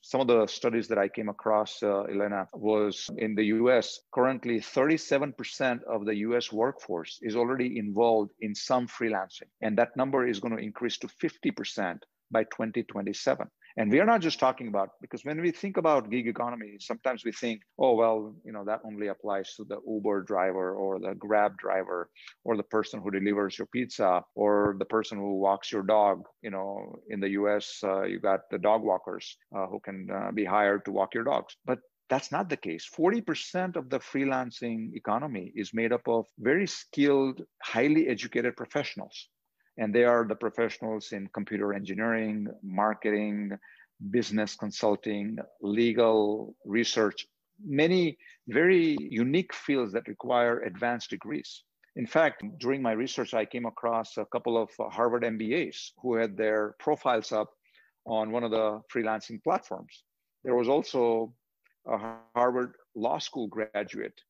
some 0.04 0.20
of 0.20 0.26
the 0.26 0.46
studies 0.46 0.87
that 0.88 0.99
I 0.99 1.08
came 1.08 1.30
across, 1.30 1.82
uh, 1.82 2.02
Elena, 2.02 2.46
was 2.52 3.08
in 3.16 3.34
the 3.34 3.44
US. 3.56 4.00
Currently, 4.12 4.61
37% 4.61 5.82
of 5.84 6.04
the 6.04 6.16
US 6.16 6.52
workforce 6.52 7.18
is 7.23 7.34
already 7.34 7.78
involved 7.78 8.30
in 8.40 8.54
some 8.54 8.87
freelancing. 8.87 9.49
And 9.62 9.78
that 9.78 9.96
number 9.96 10.26
is 10.28 10.40
going 10.40 10.54
to 10.54 10.62
increase 10.62 10.99
to 10.99 11.08
50% 11.08 12.00
by 12.30 12.44
2027. 12.44 13.49
And 13.76 13.90
we 13.90 13.99
are 13.99 14.07
not 14.07 14.21
just 14.21 14.38
talking 14.38 14.69
about 14.69 14.90
because 15.00 15.25
when 15.25 15.40
we 15.40 15.50
think 15.50 15.76
about 15.76 16.09
gig 16.09 16.28
economy, 16.28 16.76
sometimes 16.78 17.25
we 17.25 17.33
think, 17.33 17.62
oh 17.78 17.95
well, 17.95 18.35
you 18.45 18.52
know 18.52 18.64
that 18.64 18.81
only 18.85 19.09
applies 19.09 19.54
to 19.57 19.64
the 19.64 19.78
Uber 19.87 20.23
driver 20.23 20.75
or 20.75 21.00
the 21.00 21.14
Grab 21.14 21.59
driver 21.59 22.09
or 22.45 22.57
the 22.57 22.62
person 22.62 23.00
who 23.00 23.11
delivers 23.11 23.59
your 23.59 23.66
pizza 23.66 24.23
or 24.37 24.76
the 24.78 24.85
person 24.85 25.19
who 25.19 25.40
walks 25.40 25.73
your 25.73 25.83
dog. 25.83 26.23
You 26.43 26.50
know, 26.50 27.00
in 27.09 27.19
the 27.19 27.31
U.S., 27.31 27.81
uh, 27.83 28.02
you 28.02 28.21
got 28.21 28.49
the 28.50 28.59
dog 28.59 28.83
walkers 28.83 29.37
uh, 29.57 29.66
who 29.66 29.81
can 29.81 30.09
uh, 30.09 30.31
be 30.31 30.45
hired 30.45 30.85
to 30.85 30.93
walk 30.93 31.14
your 31.14 31.25
dogs. 31.25 31.57
But 31.64 31.81
that's 32.09 32.31
not 32.31 32.49
the 32.49 32.57
case. 32.57 32.88
40% 32.97 33.76
of 33.76 33.90
the 33.90 33.99
freelancing 33.99 34.95
economy 34.95 35.52
is 35.57 35.75
made 35.75 35.93
up 35.93 36.07
of 36.07 36.26
very 36.38 36.66
skilled, 36.69 37.43
highly 37.62 38.07
educated 38.07 38.57
professionals 38.57 39.28
and 39.78 39.95
they 39.95 40.04
are 40.04 40.25
the 40.25 40.35
professionals 40.35 41.12
in 41.12 41.28
computer 41.28 41.73
engineering, 41.75 42.49
marketing, 42.62 43.52
business 44.11 44.54
consulting, 44.54 45.38
legal 45.61 46.54
research, 46.64 47.26
many 47.64 48.19
very 48.49 48.97
unique 49.00 49.54
fields 49.54 49.93
that 49.93 50.09
require 50.09 50.61
advanced 50.61 51.11
degrees. 51.11 51.62
In 51.97 52.07
fact, 52.07 52.43
during 52.59 52.83
my 52.83 52.93
research, 52.93 53.35
I 53.35 53.45
came 53.45 53.66
across 53.66 54.16
a 54.16 54.25
couple 54.26 54.61
of 54.61 54.71
Harvard 54.93 55.23
MBAs 55.23 55.93
who 56.02 56.16
had 56.16 56.37
their 56.37 56.75
profiles 56.81 57.31
up 57.31 57.50
on 58.04 58.33
one 58.33 58.43
of 58.43 58.50
the 58.50 58.81
freelancing 58.93 59.43
platforms. 59.43 60.02
There 60.43 60.57
was 60.57 60.69
also 60.69 61.33
a 61.87 62.16
Harvard 62.35 62.75
Law 62.95 63.19
School 63.19 63.47
graduate 63.47 64.21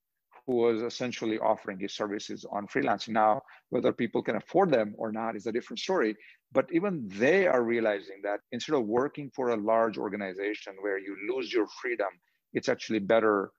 who 0.47 0.57
was 0.57 0.83
essentially 0.83 1.39
offering 1.39 1.79
his 1.79 1.95
services 1.95 2.45
on 2.51 2.67
freelancing. 2.67 3.11
Now, 3.11 3.43
whether 3.71 3.93
people 3.93 4.23
can 4.23 4.37
afford 4.37 4.71
them 4.71 4.95
or 4.99 5.11
not 5.11 5.37
is 5.37 5.47
a 5.47 5.53
different 5.53 5.81
story. 5.81 6.17
But 6.53 6.69
even 6.71 7.09
they 7.09 7.47
are 7.47 7.63
realizing 7.63 8.21
that 8.23 8.41
instead 8.53 8.77
of 8.77 8.87
working 8.87 9.31
for 9.35 9.51
a 9.51 9.57
large 9.57 9.99
organization 9.99 10.75
where 10.81 10.99
you 10.99 11.17
lose 11.29 11.53
your 11.53 11.67
freedom, 11.81 12.09
it's 12.53 12.69
actually 12.69 13.01
better 13.01 13.51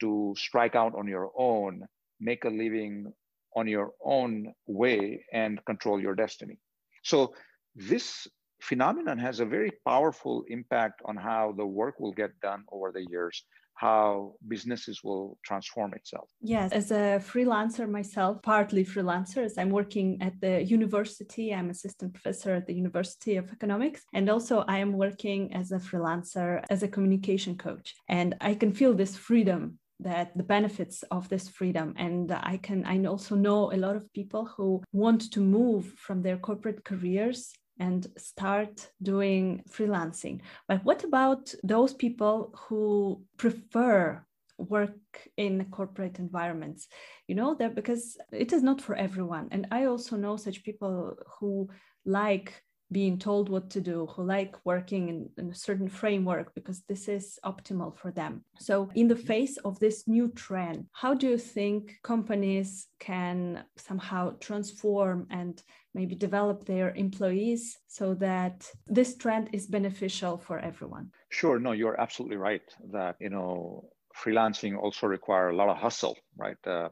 to 0.00 0.34
strike 0.36 0.74
out 0.74 0.94
on 0.94 1.08
your 1.08 1.30
own, 1.36 1.86
make 2.20 2.44
a 2.44 2.50
living 2.50 3.12
on 3.56 3.66
your 3.66 3.92
own 4.04 4.52
way, 4.66 5.24
and 5.32 5.64
control 5.64 6.00
your 6.00 6.14
destiny. 6.14 6.58
So, 7.02 7.34
this 7.74 8.26
phenomenon 8.60 9.18
has 9.18 9.40
a 9.40 9.44
very 9.44 9.72
powerful 9.84 10.44
impact 10.48 11.02
on 11.04 11.16
how 11.16 11.52
the 11.56 11.66
work 11.66 12.00
will 12.00 12.12
get 12.12 12.38
done 12.40 12.64
over 12.72 12.92
the 12.92 13.04
years 13.10 13.44
how 13.74 14.34
businesses 14.46 15.02
will 15.02 15.38
transform 15.44 15.92
itself. 15.94 16.28
Yes, 16.40 16.72
as 16.72 16.90
a 16.90 17.20
freelancer 17.20 17.88
myself, 17.88 18.40
partly 18.42 18.84
freelancer, 18.84 19.44
as 19.44 19.58
I'm 19.58 19.70
working 19.70 20.18
at 20.20 20.40
the 20.40 20.62
university, 20.62 21.52
I'm 21.52 21.70
assistant 21.70 22.12
professor 22.14 22.54
at 22.54 22.66
the 22.66 22.74
University 22.74 23.36
of 23.36 23.50
Economics, 23.50 24.02
and 24.12 24.30
also 24.30 24.64
I 24.68 24.78
am 24.78 24.92
working 24.92 25.52
as 25.54 25.72
a 25.72 25.78
freelancer 25.78 26.62
as 26.70 26.82
a 26.82 26.88
communication 26.88 27.56
coach. 27.56 27.94
And 28.08 28.36
I 28.40 28.54
can 28.54 28.72
feel 28.72 28.94
this 28.94 29.16
freedom 29.16 29.78
that 30.00 30.36
the 30.36 30.42
benefits 30.42 31.04
of 31.10 31.28
this 31.28 31.48
freedom 31.48 31.94
and 31.96 32.32
i 32.32 32.58
can 32.60 32.84
i 32.84 33.02
also 33.04 33.36
know 33.36 33.72
a 33.72 33.76
lot 33.76 33.94
of 33.94 34.12
people 34.12 34.44
who 34.44 34.82
want 34.92 35.30
to 35.30 35.40
move 35.40 35.86
from 35.96 36.20
their 36.20 36.36
corporate 36.36 36.84
careers 36.84 37.52
and 37.78 38.06
start 38.16 38.90
doing 39.02 39.62
freelancing. 39.70 40.40
But 40.68 40.84
what 40.84 41.04
about 41.04 41.54
those 41.62 41.92
people 41.92 42.54
who 42.68 43.22
prefer 43.36 44.24
work 44.58 44.96
in 45.36 45.64
corporate 45.66 46.18
environments 46.18 46.86
you 47.26 47.34
know 47.34 47.54
that 47.54 47.74
because 47.74 48.16
it 48.30 48.52
is 48.52 48.62
not 48.62 48.80
for 48.80 48.94
everyone 48.94 49.48
and 49.50 49.66
i 49.72 49.86
also 49.86 50.16
know 50.16 50.36
such 50.36 50.62
people 50.62 51.16
who 51.40 51.68
like 52.04 52.62
being 52.92 53.18
told 53.18 53.48
what 53.48 53.70
to 53.70 53.80
do, 53.80 54.06
who 54.06 54.22
like 54.24 54.54
working 54.64 55.08
in, 55.08 55.28
in, 55.38 55.50
a 55.50 55.54
certain 55.54 55.88
framework 55.88 56.54
because 56.54 56.82
this 56.82 57.08
is 57.08 57.38
optimal 57.44 57.96
for 57.96 58.10
them. 58.10 58.44
So, 58.58 58.90
in 58.94 59.08
the 59.08 59.16
face 59.16 59.56
of 59.58 59.78
this 59.78 60.06
new 60.06 60.28
trend, 60.28 60.86
how 60.92 61.14
do 61.14 61.28
you 61.28 61.38
think 61.38 61.98
companies 62.02 62.88
can 63.00 63.64
somehow 63.76 64.34
transform 64.40 65.26
and 65.30 65.62
maybe 65.94 66.14
develop 66.14 66.64
their 66.64 66.94
employees 66.94 67.78
so 67.86 68.14
that 68.14 68.68
this 68.86 69.16
trend 69.16 69.50
is 69.52 69.66
beneficial 69.66 70.38
for 70.38 70.58
everyone? 70.58 71.10
Sure. 71.30 71.58
No, 71.58 71.72
you're 71.72 72.00
absolutely 72.00 72.36
right 72.36 72.62
that, 72.92 73.16
you 73.20 73.30
know, 73.30 73.88
freelancing 74.16 74.76
also 74.76 75.06
require 75.06 75.48
a 75.48 75.56
lot 75.56 75.68
of 75.68 75.76
hustle, 75.76 76.16
right? 76.36 76.56
Uh, 76.66 76.88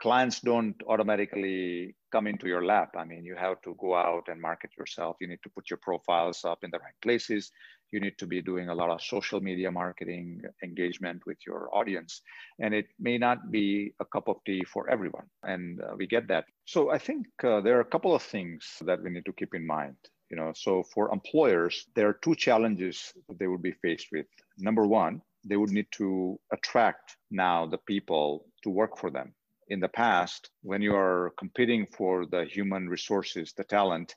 clients 0.00 0.40
don't 0.40 0.76
automatically 0.88 1.94
come 2.10 2.26
into 2.26 2.48
your 2.48 2.64
lap. 2.64 2.94
I 2.96 3.04
mean, 3.04 3.24
you 3.24 3.36
have 3.36 3.60
to 3.62 3.76
go 3.78 3.94
out 3.94 4.28
and 4.28 4.40
market 4.40 4.70
yourself. 4.78 5.16
You 5.20 5.28
need 5.28 5.42
to 5.42 5.50
put 5.50 5.68
your 5.68 5.78
profiles 5.82 6.44
up 6.44 6.64
in 6.64 6.70
the 6.70 6.78
right 6.78 6.98
places. 7.02 7.52
You 7.92 8.00
need 8.00 8.16
to 8.18 8.26
be 8.26 8.40
doing 8.40 8.68
a 8.68 8.74
lot 8.74 8.88
of 8.90 9.02
social 9.02 9.40
media 9.40 9.70
marketing 9.70 10.42
engagement 10.62 11.22
with 11.26 11.38
your 11.46 11.68
audience. 11.72 12.22
And 12.58 12.72
it 12.72 12.86
may 12.98 13.18
not 13.18 13.50
be 13.50 13.92
a 14.00 14.04
cup 14.04 14.28
of 14.28 14.36
tea 14.46 14.64
for 14.64 14.88
everyone. 14.88 15.26
And 15.42 15.80
uh, 15.82 15.94
we 15.96 16.06
get 16.06 16.28
that. 16.28 16.44
So 16.64 16.90
I 16.90 16.98
think 16.98 17.26
uh, 17.44 17.60
there 17.60 17.76
are 17.76 17.82
a 17.82 17.92
couple 17.92 18.14
of 18.14 18.22
things 18.22 18.64
that 18.82 19.02
we 19.02 19.10
need 19.10 19.26
to 19.26 19.32
keep 19.32 19.54
in 19.54 19.66
mind. 19.66 19.96
You 20.30 20.36
know, 20.36 20.52
so 20.54 20.84
for 20.94 21.12
employers, 21.12 21.86
there 21.94 22.08
are 22.08 22.18
two 22.22 22.36
challenges 22.36 23.12
that 23.28 23.38
they 23.38 23.48
would 23.48 23.62
be 23.62 23.72
faced 23.82 24.08
with. 24.12 24.26
Number 24.58 24.86
one, 24.86 25.20
they 25.44 25.56
would 25.56 25.70
need 25.70 25.88
to 25.92 26.38
attract 26.52 27.16
now 27.30 27.66
the 27.66 27.78
people 27.78 28.46
to 28.62 28.70
work 28.70 28.96
for 28.96 29.10
them 29.10 29.34
in 29.70 29.80
the 29.80 29.88
past, 29.88 30.50
when 30.62 30.82
you 30.82 30.94
are 30.94 31.32
competing 31.38 31.86
for 31.86 32.26
the 32.26 32.44
human 32.44 32.88
resources, 32.88 33.52
the 33.56 33.64
talent, 33.64 34.14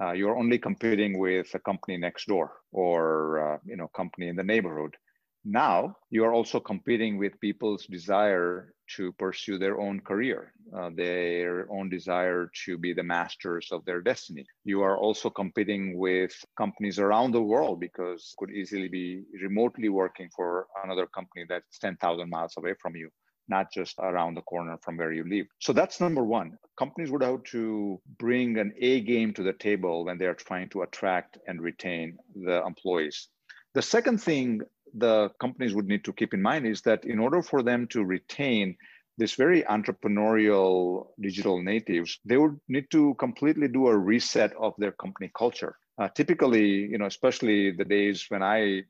uh, 0.00 0.12
you're 0.12 0.38
only 0.38 0.58
competing 0.58 1.18
with 1.18 1.52
a 1.54 1.58
company 1.58 1.98
next 1.98 2.26
door 2.26 2.52
or 2.70 3.54
uh, 3.54 3.58
you 3.64 3.76
know 3.76 3.88
company 3.88 4.28
in 4.28 4.36
the 4.36 4.44
neighborhood. 4.44 4.96
Now 5.44 5.96
you 6.10 6.24
are 6.24 6.32
also 6.32 6.60
competing 6.60 7.18
with 7.18 7.40
people's 7.40 7.84
desire 7.86 8.74
to 8.96 9.12
pursue 9.14 9.58
their 9.58 9.80
own 9.80 10.00
career, 10.00 10.52
uh, 10.76 10.90
their 10.94 11.66
own 11.70 11.90
desire 11.90 12.48
to 12.64 12.78
be 12.78 12.92
the 12.94 13.02
masters 13.02 13.68
of 13.72 13.84
their 13.84 14.00
destiny. 14.00 14.46
You 14.64 14.82
are 14.82 14.96
also 14.96 15.28
competing 15.30 15.98
with 15.98 16.32
companies 16.56 17.00
around 17.00 17.32
the 17.32 17.42
world 17.42 17.80
because 17.80 18.34
could 18.38 18.50
easily 18.50 18.88
be 18.88 19.24
remotely 19.42 19.88
working 19.88 20.30
for 20.34 20.68
another 20.84 21.06
company 21.06 21.44
that's 21.48 21.78
10,000 21.80 22.30
miles 22.30 22.54
away 22.56 22.74
from 22.80 22.94
you 22.94 23.10
not 23.48 23.72
just 23.72 23.98
around 23.98 24.34
the 24.34 24.42
corner 24.42 24.78
from 24.82 24.96
where 24.96 25.12
you 25.12 25.24
live. 25.28 25.46
So 25.58 25.72
that's 25.72 26.00
number 26.00 26.24
one. 26.24 26.58
Companies 26.78 27.10
would 27.10 27.22
have 27.22 27.42
to 27.44 28.00
bring 28.18 28.58
an 28.58 28.72
A 28.80 29.00
game 29.00 29.32
to 29.34 29.42
the 29.42 29.52
table 29.52 30.04
when 30.04 30.18
they're 30.18 30.34
trying 30.34 30.68
to 30.70 30.82
attract 30.82 31.38
and 31.46 31.60
retain 31.60 32.18
the 32.34 32.64
employees. 32.64 33.28
The 33.74 33.82
second 33.82 34.22
thing 34.22 34.62
the 34.94 35.30
companies 35.40 35.74
would 35.74 35.86
need 35.86 36.04
to 36.04 36.12
keep 36.12 36.34
in 36.34 36.42
mind 36.42 36.66
is 36.66 36.82
that 36.82 37.04
in 37.04 37.18
order 37.18 37.42
for 37.42 37.62
them 37.62 37.86
to 37.88 38.04
retain 38.04 38.76
this 39.18 39.34
very 39.34 39.62
entrepreneurial 39.62 41.06
digital 41.20 41.62
natives, 41.62 42.18
they 42.24 42.36
would 42.36 42.58
need 42.68 42.90
to 42.90 43.14
completely 43.14 43.68
do 43.68 43.88
a 43.88 43.96
reset 43.96 44.52
of 44.56 44.74
their 44.78 44.92
company 44.92 45.30
culture. 45.36 45.76
Uh, 45.98 46.08
typically, 46.08 46.66
you 46.66 46.98
know, 46.98 47.06
especially 47.06 47.70
the 47.70 47.84
days 47.84 48.26
when 48.28 48.42
I 48.42 48.82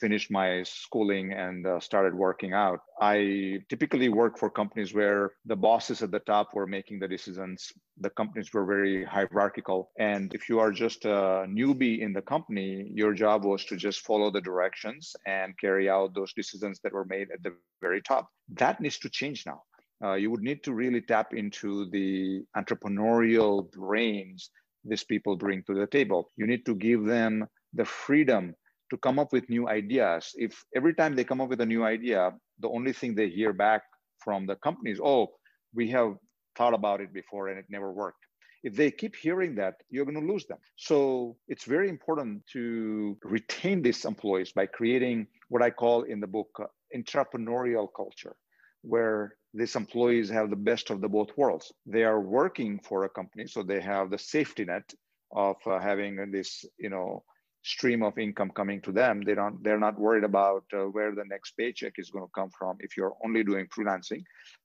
finished 0.00 0.30
my 0.30 0.62
schooling 0.62 1.32
and 1.32 1.66
uh, 1.66 1.78
started 1.80 2.14
working 2.14 2.52
out. 2.52 2.80
I 3.00 3.60
typically 3.68 4.08
work 4.08 4.38
for 4.38 4.50
companies 4.50 4.94
where 4.94 5.32
the 5.44 5.56
bosses 5.56 6.02
at 6.02 6.10
the 6.10 6.20
top 6.20 6.54
were 6.54 6.66
making 6.66 6.98
the 7.00 7.08
decisions. 7.08 7.72
The 7.98 8.10
companies 8.10 8.52
were 8.52 8.64
very 8.64 9.04
hierarchical. 9.04 9.90
And 9.98 10.34
if 10.34 10.48
you 10.48 10.58
are 10.58 10.72
just 10.72 11.04
a 11.04 11.46
newbie 11.48 12.00
in 12.00 12.12
the 12.12 12.22
company, 12.22 12.90
your 12.94 13.12
job 13.12 13.44
was 13.44 13.64
to 13.66 13.76
just 13.76 14.00
follow 14.00 14.30
the 14.30 14.40
directions 14.40 15.14
and 15.26 15.58
carry 15.58 15.88
out 15.90 16.14
those 16.14 16.32
decisions 16.32 16.80
that 16.82 16.92
were 16.92 17.04
made 17.04 17.28
at 17.30 17.42
the 17.42 17.54
very 17.80 18.02
top. 18.02 18.28
That 18.54 18.80
needs 18.80 18.98
to 19.00 19.10
change 19.10 19.44
now. 19.46 19.62
Uh, 20.02 20.14
you 20.14 20.30
would 20.30 20.40
need 20.40 20.64
to 20.64 20.72
really 20.72 21.02
tap 21.02 21.34
into 21.34 21.90
the 21.90 22.42
entrepreneurial 22.56 23.70
brains 23.70 24.50
these 24.84 25.04
people 25.04 25.36
bring 25.36 25.62
to 25.64 25.74
the 25.74 25.86
table. 25.86 26.30
You 26.36 26.46
need 26.46 26.64
to 26.66 26.74
give 26.74 27.04
them 27.04 27.46
the 27.74 27.84
freedom 27.84 28.54
to 28.90 28.96
come 28.98 29.18
up 29.18 29.32
with 29.32 29.48
new 29.48 29.68
ideas. 29.68 30.32
If 30.36 30.64
every 30.74 30.94
time 30.94 31.14
they 31.14 31.24
come 31.24 31.40
up 31.40 31.48
with 31.48 31.60
a 31.60 31.66
new 31.66 31.84
idea, 31.84 32.32
the 32.58 32.68
only 32.68 32.92
thing 32.92 33.14
they 33.14 33.28
hear 33.28 33.52
back 33.52 33.82
from 34.18 34.46
the 34.46 34.56
companies, 34.56 35.00
oh, 35.02 35.28
we 35.74 35.90
have 35.90 36.16
thought 36.56 36.74
about 36.74 37.00
it 37.00 37.12
before 37.12 37.48
and 37.48 37.58
it 37.58 37.66
never 37.68 37.92
worked. 37.92 38.24
If 38.62 38.74
they 38.76 38.90
keep 38.90 39.16
hearing 39.16 39.54
that, 39.54 39.76
you're 39.88 40.04
going 40.04 40.20
to 40.20 40.32
lose 40.32 40.46
them. 40.46 40.58
So 40.76 41.36
it's 41.48 41.64
very 41.64 41.88
important 41.88 42.46
to 42.52 43.16
retain 43.24 43.80
these 43.80 44.04
employees 44.04 44.52
by 44.52 44.66
creating 44.66 45.28
what 45.48 45.62
I 45.62 45.70
call 45.70 46.02
in 46.02 46.20
the 46.20 46.26
book 46.26 46.50
uh, 46.60 46.66
entrepreneurial 46.94 47.88
culture, 47.96 48.36
where 48.82 49.36
these 49.54 49.76
employees 49.76 50.28
have 50.28 50.50
the 50.50 50.56
best 50.56 50.90
of 50.90 51.00
the 51.00 51.08
both 51.08 51.30
worlds. 51.38 51.72
They 51.86 52.04
are 52.04 52.20
working 52.20 52.80
for 52.80 53.04
a 53.04 53.08
company, 53.08 53.46
so 53.46 53.62
they 53.62 53.80
have 53.80 54.10
the 54.10 54.18
safety 54.18 54.64
net 54.66 54.92
of 55.32 55.56
uh, 55.66 55.78
having 55.78 56.30
this, 56.30 56.64
you 56.78 56.90
know, 56.90 57.24
stream 57.62 58.02
of 58.02 58.16
income 58.18 58.50
coming 58.50 58.80
to 58.80 58.92
them 58.92 59.20
they 59.20 59.34
don't 59.34 59.62
they're 59.62 59.78
not 59.78 59.98
worried 59.98 60.24
about 60.24 60.64
uh, 60.72 60.84
where 60.84 61.14
the 61.14 61.24
next 61.28 61.52
paycheck 61.52 61.94
is 61.98 62.10
going 62.10 62.24
to 62.24 62.32
come 62.34 62.50
from 62.58 62.76
if 62.80 62.96
you're 62.96 63.16
only 63.24 63.44
doing 63.44 63.66
freelancing. 63.66 64.22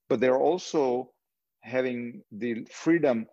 But 0.08 0.20
they're 0.20 0.38
also 0.38 1.10
having 1.62 2.22
the 2.32 2.66
freedom 2.70 3.26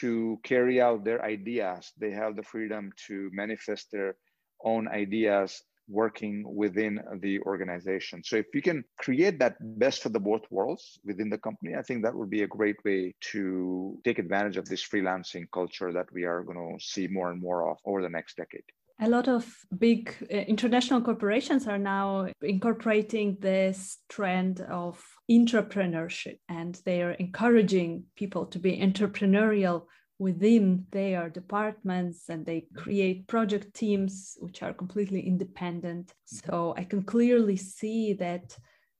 to 0.00 0.38
carry 0.42 0.80
out 0.80 1.04
their 1.04 1.24
ideas. 1.24 1.92
They 1.98 2.12
have 2.12 2.36
the 2.36 2.42
freedom 2.42 2.92
to 3.08 3.30
manifest 3.32 3.90
their 3.90 4.16
own 4.62 4.88
ideas 4.88 5.62
working 5.88 6.44
within 6.54 7.00
the 7.20 7.40
organization. 7.40 8.22
So 8.22 8.36
if 8.36 8.46
you 8.54 8.62
can 8.62 8.84
create 8.98 9.40
that 9.40 9.56
best 9.78 10.06
of 10.06 10.12
the 10.12 10.20
both 10.20 10.42
worlds 10.50 11.00
within 11.04 11.28
the 11.28 11.38
company 11.38 11.74
i 11.74 11.82
think 11.82 12.02
that 12.02 12.14
would 12.14 12.30
be 12.30 12.42
a 12.42 12.46
great 12.46 12.76
way 12.84 13.12
to 13.32 13.98
take 14.04 14.18
advantage 14.20 14.56
of 14.56 14.68
this 14.68 14.86
freelancing 14.86 15.46
culture 15.52 15.92
that 15.92 16.06
we 16.12 16.22
are 16.24 16.44
going 16.44 16.78
to 16.78 16.84
see 16.84 17.08
more 17.08 17.32
and 17.32 17.40
more 17.40 17.70
of 17.70 17.78
over 17.84 18.02
the 18.02 18.08
next 18.08 18.36
decade 18.36 18.68
a 19.00 19.08
lot 19.08 19.28
of 19.28 19.46
big 19.78 20.14
uh, 20.32 20.36
international 20.36 21.00
corporations 21.00 21.66
are 21.66 21.78
now 21.78 22.26
incorporating 22.42 23.38
this 23.40 23.98
trend 24.08 24.60
of 24.60 25.02
entrepreneurship 25.30 26.38
and 26.48 26.80
they 26.84 27.02
are 27.02 27.12
encouraging 27.12 28.04
people 28.16 28.46
to 28.46 28.58
be 28.58 28.78
entrepreneurial 28.78 29.84
within 30.18 30.84
their 30.90 31.30
departments 31.30 32.28
and 32.28 32.44
they 32.44 32.66
create 32.76 33.26
project 33.26 33.72
teams 33.72 34.36
which 34.40 34.62
are 34.62 34.74
completely 34.74 35.26
independent. 35.26 36.08
Mm-hmm. 36.08 36.50
So 36.50 36.74
I 36.76 36.84
can 36.84 37.02
clearly 37.02 37.56
see 37.56 38.12
that 38.14 38.54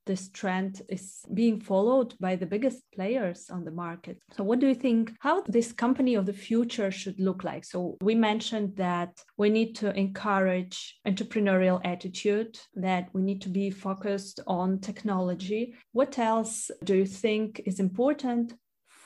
this 0.06 0.28
trend 0.30 0.82
is 0.88 1.20
being 1.34 1.60
followed 1.60 2.14
by 2.20 2.36
the 2.36 2.46
biggest 2.46 2.82
players 2.94 3.50
on 3.50 3.64
the 3.64 3.70
market. 3.70 4.18
So, 4.36 4.44
what 4.44 4.58
do 4.58 4.66
you 4.66 4.74
think 4.74 5.12
how 5.20 5.42
this 5.42 5.72
company 5.72 6.14
of 6.14 6.26
the 6.26 6.32
future 6.32 6.90
should 6.90 7.18
look 7.20 7.44
like? 7.44 7.64
So, 7.64 7.96
we 8.00 8.14
mentioned 8.14 8.76
that 8.76 9.22
we 9.36 9.50
need 9.50 9.74
to 9.76 9.96
encourage 9.96 10.98
entrepreneurial 11.06 11.80
attitude, 11.84 12.58
that 12.74 13.08
we 13.12 13.22
need 13.22 13.40
to 13.42 13.48
be 13.48 13.70
focused 13.70 14.40
on 14.46 14.80
technology. 14.80 15.74
What 15.92 16.18
else 16.18 16.70
do 16.84 16.96
you 16.96 17.06
think 17.06 17.62
is 17.66 17.80
important 17.80 18.54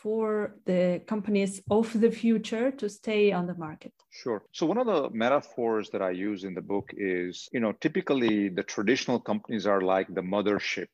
for 0.04 0.54
the 0.66 1.00
companies 1.06 1.62
of 1.70 1.86
the 1.98 2.10
future 2.10 2.70
to 2.70 2.86
stay 2.90 3.32
on 3.32 3.46
the 3.46 3.54
market? 3.54 3.94
Sure. 4.10 4.40
So 4.52 4.66
one 4.66 4.76
of 4.76 4.86
the 4.86 5.08
metaphors 5.24 5.88
that 5.92 6.02
I 6.02 6.10
use 6.10 6.44
in 6.44 6.52
the 6.54 6.66
book 6.74 6.90
is, 6.94 7.48
you 7.54 7.60
know, 7.60 7.72
typically 7.72 8.50
the 8.50 8.62
traditional 8.62 9.18
companies 9.18 9.66
are 9.66 9.80
like 9.80 10.08
the 10.12 10.26
mothership, 10.36 10.90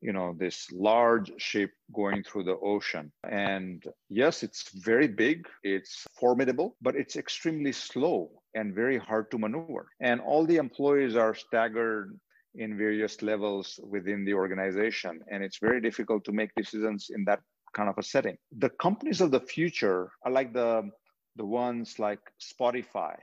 you 0.00 0.12
know, 0.12 0.28
this 0.38 0.70
large 0.70 1.32
ship 1.48 1.72
going 1.92 2.22
through 2.22 2.44
the 2.44 2.58
ocean. 2.74 3.10
And 3.28 3.82
yes, 4.08 4.44
it's 4.44 4.62
very 4.90 5.08
big, 5.08 5.48
it's 5.64 6.06
formidable, 6.20 6.76
but 6.80 6.94
it's 6.94 7.16
extremely 7.16 7.72
slow 7.72 8.30
and 8.54 8.76
very 8.82 8.98
hard 9.08 9.28
to 9.32 9.38
maneuver. 9.38 9.88
And 10.00 10.20
all 10.20 10.46
the 10.46 10.58
employees 10.66 11.16
are 11.16 11.34
staggered 11.34 12.16
in 12.54 12.78
various 12.78 13.22
levels 13.22 13.80
within 13.82 14.24
the 14.24 14.34
organization. 14.34 15.20
And 15.30 15.42
it's 15.42 15.58
very 15.58 15.80
difficult 15.80 16.24
to 16.26 16.32
make 16.32 16.50
decisions 16.54 17.10
in 17.10 17.24
that 17.24 17.40
kind 17.76 17.90
of 17.90 17.98
a 17.98 18.02
setting. 18.02 18.38
The 18.58 18.70
companies 18.70 19.20
of 19.20 19.30
the 19.30 19.40
future 19.40 20.10
are 20.24 20.32
like 20.32 20.52
the, 20.54 20.90
the 21.36 21.44
ones 21.44 21.98
like 21.98 22.20
Spotify 22.40 23.16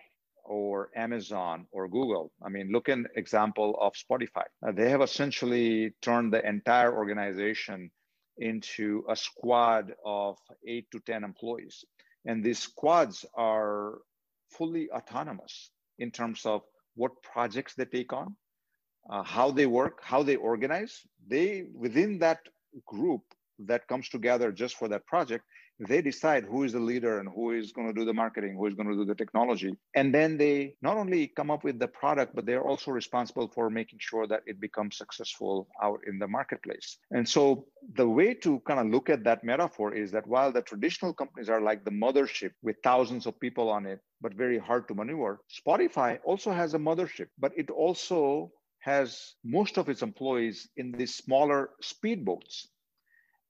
or 0.45 0.89
Amazon 0.95 1.65
or 1.71 1.87
Google. 1.87 2.31
I 2.45 2.49
mean, 2.49 2.71
look 2.71 2.87
an 2.87 3.07
example 3.15 3.75
of 3.81 3.93
Spotify. 3.93 4.45
Uh, 4.65 4.71
they 4.71 4.89
have 4.89 5.01
essentially 5.01 5.93
turned 6.01 6.31
the 6.31 6.47
entire 6.47 6.95
organization 6.95 7.89
into 8.37 9.03
a 9.09 9.15
squad 9.15 9.93
of 10.05 10.37
eight 10.67 10.85
to 10.91 10.99
10 10.99 11.23
employees. 11.23 11.83
And 12.25 12.43
these 12.43 12.59
squads 12.59 13.25
are 13.35 13.99
fully 14.49 14.89
autonomous 14.91 15.71
in 15.97 16.11
terms 16.11 16.45
of 16.45 16.61
what 16.95 17.21
projects 17.23 17.73
they 17.73 17.85
take 17.85 18.13
on, 18.13 18.35
uh, 19.09 19.23
how 19.23 19.51
they 19.51 19.65
work, 19.65 19.99
how 20.03 20.21
they 20.23 20.35
organize. 20.35 21.01
They, 21.27 21.65
within 21.73 22.19
that 22.19 22.39
group, 22.85 23.23
that 23.67 23.87
comes 23.87 24.09
together 24.09 24.51
just 24.51 24.75
for 24.75 24.87
that 24.87 25.05
project 25.05 25.43
they 25.79 26.01
decide 26.01 26.43
who 26.43 26.63
is 26.63 26.73
the 26.73 26.79
leader 26.79 27.19
and 27.19 27.29
who 27.29 27.51
is 27.51 27.71
going 27.71 27.87
to 27.87 27.93
do 27.93 28.05
the 28.05 28.13
marketing, 28.13 28.55
who 28.55 28.67
is 28.67 28.73
going 28.73 28.87
to 28.87 28.95
do 28.95 29.05
the 29.05 29.15
technology. 29.15 29.75
And 29.95 30.13
then 30.13 30.37
they 30.37 30.75
not 30.81 30.97
only 30.97 31.27
come 31.27 31.49
up 31.49 31.63
with 31.63 31.79
the 31.79 31.87
product, 31.87 32.35
but 32.35 32.45
they're 32.45 32.63
also 32.63 32.91
responsible 32.91 33.47
for 33.47 33.69
making 33.69 33.99
sure 33.99 34.27
that 34.27 34.43
it 34.45 34.59
becomes 34.59 34.97
successful 34.97 35.67
out 35.81 35.99
in 36.07 36.19
the 36.19 36.27
marketplace. 36.27 36.97
And 37.11 37.27
so 37.27 37.65
the 37.95 38.07
way 38.07 38.33
to 38.35 38.59
kind 38.61 38.79
of 38.79 38.87
look 38.87 39.09
at 39.09 39.23
that 39.23 39.43
metaphor 39.43 39.93
is 39.93 40.11
that 40.11 40.27
while 40.27 40.51
the 40.51 40.61
traditional 40.61 41.13
companies 41.13 41.49
are 41.49 41.61
like 41.61 41.83
the 41.83 41.91
mothership 41.91 42.51
with 42.61 42.77
thousands 42.83 43.25
of 43.25 43.39
people 43.39 43.69
on 43.69 43.85
it, 43.85 43.99
but 44.21 44.33
very 44.33 44.59
hard 44.59 44.87
to 44.87 44.95
maneuver, 44.95 45.41
Spotify 45.51 46.19
also 46.23 46.51
has 46.51 46.73
a 46.73 46.79
mothership, 46.79 47.27
but 47.39 47.51
it 47.57 47.69
also 47.69 48.51
has 48.79 49.35
most 49.45 49.77
of 49.77 49.87
its 49.87 50.01
employees 50.01 50.67
in 50.75 50.91
these 50.91 51.15
smaller 51.15 51.69
speedboats 51.81 52.67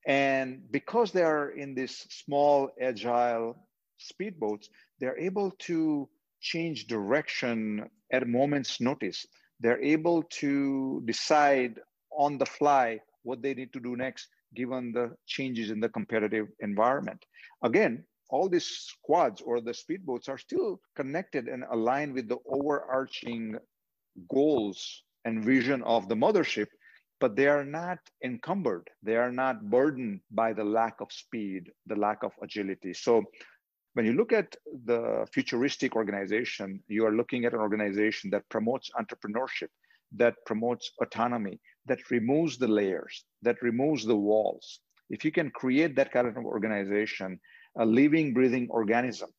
and 0.06 0.62
because 0.72 1.12
they 1.12 1.24
are 1.24 1.52
in 1.52 1.76
these 1.76 2.06
small, 2.10 2.70
agile 2.80 3.56
speedboats, 4.00 4.68
they're 5.00 5.18
able 5.18 5.52
to 5.60 6.10
change 6.42 6.88
direction 6.88 7.90
at 8.12 8.24
a 8.24 8.26
moment's 8.26 8.82
notice. 8.82 9.26
They're 9.60 9.82
able 9.82 10.24
to 10.42 11.02
decide 11.06 11.80
on 12.12 12.38
the 12.38 12.46
fly 12.46 13.00
what 13.24 13.42
they 13.42 13.54
need 13.54 13.72
to 13.74 13.80
do 13.80 13.96
next, 13.96 14.28
given 14.56 14.92
the 14.92 15.16
changes 15.26 15.72
in 15.72 15.80
the 15.80 15.90
competitive 15.90 16.48
environment. 16.60 17.24
Again, 17.64 18.04
all 18.30 18.50
these 18.50 18.66
squads 18.66 19.42
or 19.42 19.62
the 19.62 19.72
speedboats 19.72 20.28
are 20.28 20.38
still 20.38 20.82
connected 20.96 21.48
and 21.48 21.64
aligned 21.72 22.14
with 22.14 22.28
the 22.28 22.38
overarching 22.48 23.58
goals 24.30 25.04
and 25.26 25.44
vision 25.44 25.82
of 25.84 26.10
the 26.10 26.16
mothership, 26.16 26.68
but 27.24 27.38
they 27.38 27.48
are 27.48 27.64
not 27.64 28.00
encumbered. 28.22 28.86
They 29.02 29.16
are 29.16 29.32
not 29.32 29.70
burdened 29.70 30.20
by 30.30 30.52
the 30.52 30.66
lack 30.66 30.96
of 31.00 31.10
speed, 31.10 31.72
the 31.88 31.96
lack 31.96 32.22
of 32.22 32.34
agility. 32.42 32.94
So 32.94 33.24
when 33.94 34.06
you 34.06 34.12
look 34.12 34.34
at 34.34 34.54
the 34.92 35.26
futuristic 35.34 35.96
organization, 35.96 36.84
you 36.90 37.06
are 37.06 37.16
looking 37.20 37.46
at 37.46 37.54
an 37.54 37.62
organization 37.62 38.30
that 38.32 38.50
promotes 38.50 38.92
entrepreneurship, 39.02 39.70
that 40.18 40.36
promotes 40.46 40.92
autonomy, 41.02 41.62
that 41.86 42.12
removes 42.12 42.58
the 42.58 42.68
layers, 42.68 43.24
that 43.42 43.62
removes 43.62 44.04
the 44.04 44.22
walls. 44.30 44.82
If 45.10 45.24
you 45.24 45.32
can 45.32 45.50
create 45.50 45.96
that 45.96 46.12
kind 46.12 46.28
of 46.28 46.36
organization, 46.36 47.40
a 47.78 47.86
living, 47.86 48.34
breathing 48.34 48.68
organism, 48.70 49.30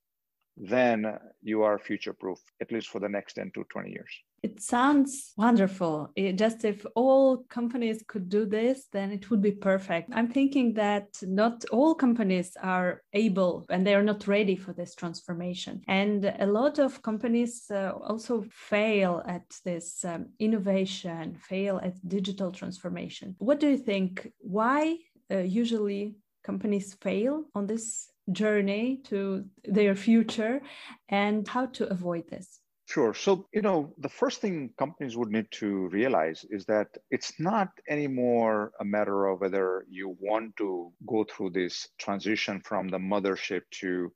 then 0.56 1.18
you 1.42 1.62
are 1.62 1.78
future 1.78 2.12
proof, 2.12 2.38
at 2.60 2.70
least 2.70 2.88
for 2.88 3.00
the 3.00 3.08
next 3.08 3.34
10 3.34 3.52
to 3.54 3.64
20 3.70 3.90
years. 3.90 4.10
It 4.42 4.60
sounds 4.60 5.32
wonderful. 5.38 6.10
It 6.16 6.36
just 6.36 6.66
if 6.66 6.84
all 6.94 7.44
companies 7.48 8.04
could 8.06 8.28
do 8.28 8.44
this, 8.44 8.88
then 8.92 9.10
it 9.10 9.30
would 9.30 9.40
be 9.40 9.52
perfect. 9.52 10.10
I'm 10.12 10.28
thinking 10.28 10.74
that 10.74 11.08
not 11.22 11.64
all 11.72 11.94
companies 11.94 12.54
are 12.62 13.02
able 13.14 13.64
and 13.70 13.86
they 13.86 13.94
are 13.94 14.02
not 14.02 14.28
ready 14.28 14.54
for 14.54 14.74
this 14.74 14.94
transformation. 14.94 15.80
And 15.88 16.26
a 16.38 16.46
lot 16.46 16.78
of 16.78 17.00
companies 17.00 17.64
uh, 17.70 17.92
also 18.02 18.44
fail 18.50 19.22
at 19.26 19.44
this 19.64 20.04
um, 20.04 20.26
innovation, 20.38 21.36
fail 21.36 21.80
at 21.82 21.94
digital 22.06 22.52
transformation. 22.52 23.36
What 23.38 23.60
do 23.60 23.70
you 23.70 23.78
think? 23.78 24.30
Why 24.40 24.98
uh, 25.30 25.38
usually 25.38 26.16
companies 26.44 26.92
fail 27.00 27.44
on 27.54 27.66
this 27.66 28.10
journey 28.32 29.00
to 29.04 29.44
their 29.64 29.94
future 29.94 30.62
and 31.08 31.46
how 31.46 31.66
to 31.66 31.88
avoid 31.88 32.28
this? 32.28 32.60
Sure. 32.86 33.14
So, 33.14 33.48
you 33.52 33.62
know, 33.62 33.94
the 33.98 34.10
first 34.10 34.40
thing 34.40 34.70
companies 34.78 35.16
would 35.16 35.30
need 35.30 35.50
to 35.52 35.88
realize 35.88 36.44
is 36.50 36.66
that 36.66 36.88
it's 37.10 37.40
not 37.40 37.68
anymore 37.88 38.72
a 38.78 38.84
matter 38.84 39.26
of 39.26 39.40
whether 39.40 39.86
you 39.88 40.16
want 40.20 40.56
to 40.58 40.92
go 41.06 41.24
through 41.24 41.50
this 41.50 41.88
transition 41.98 42.60
from 42.60 42.88
the 42.88 42.98
mothership 42.98 43.62
to 43.80 44.12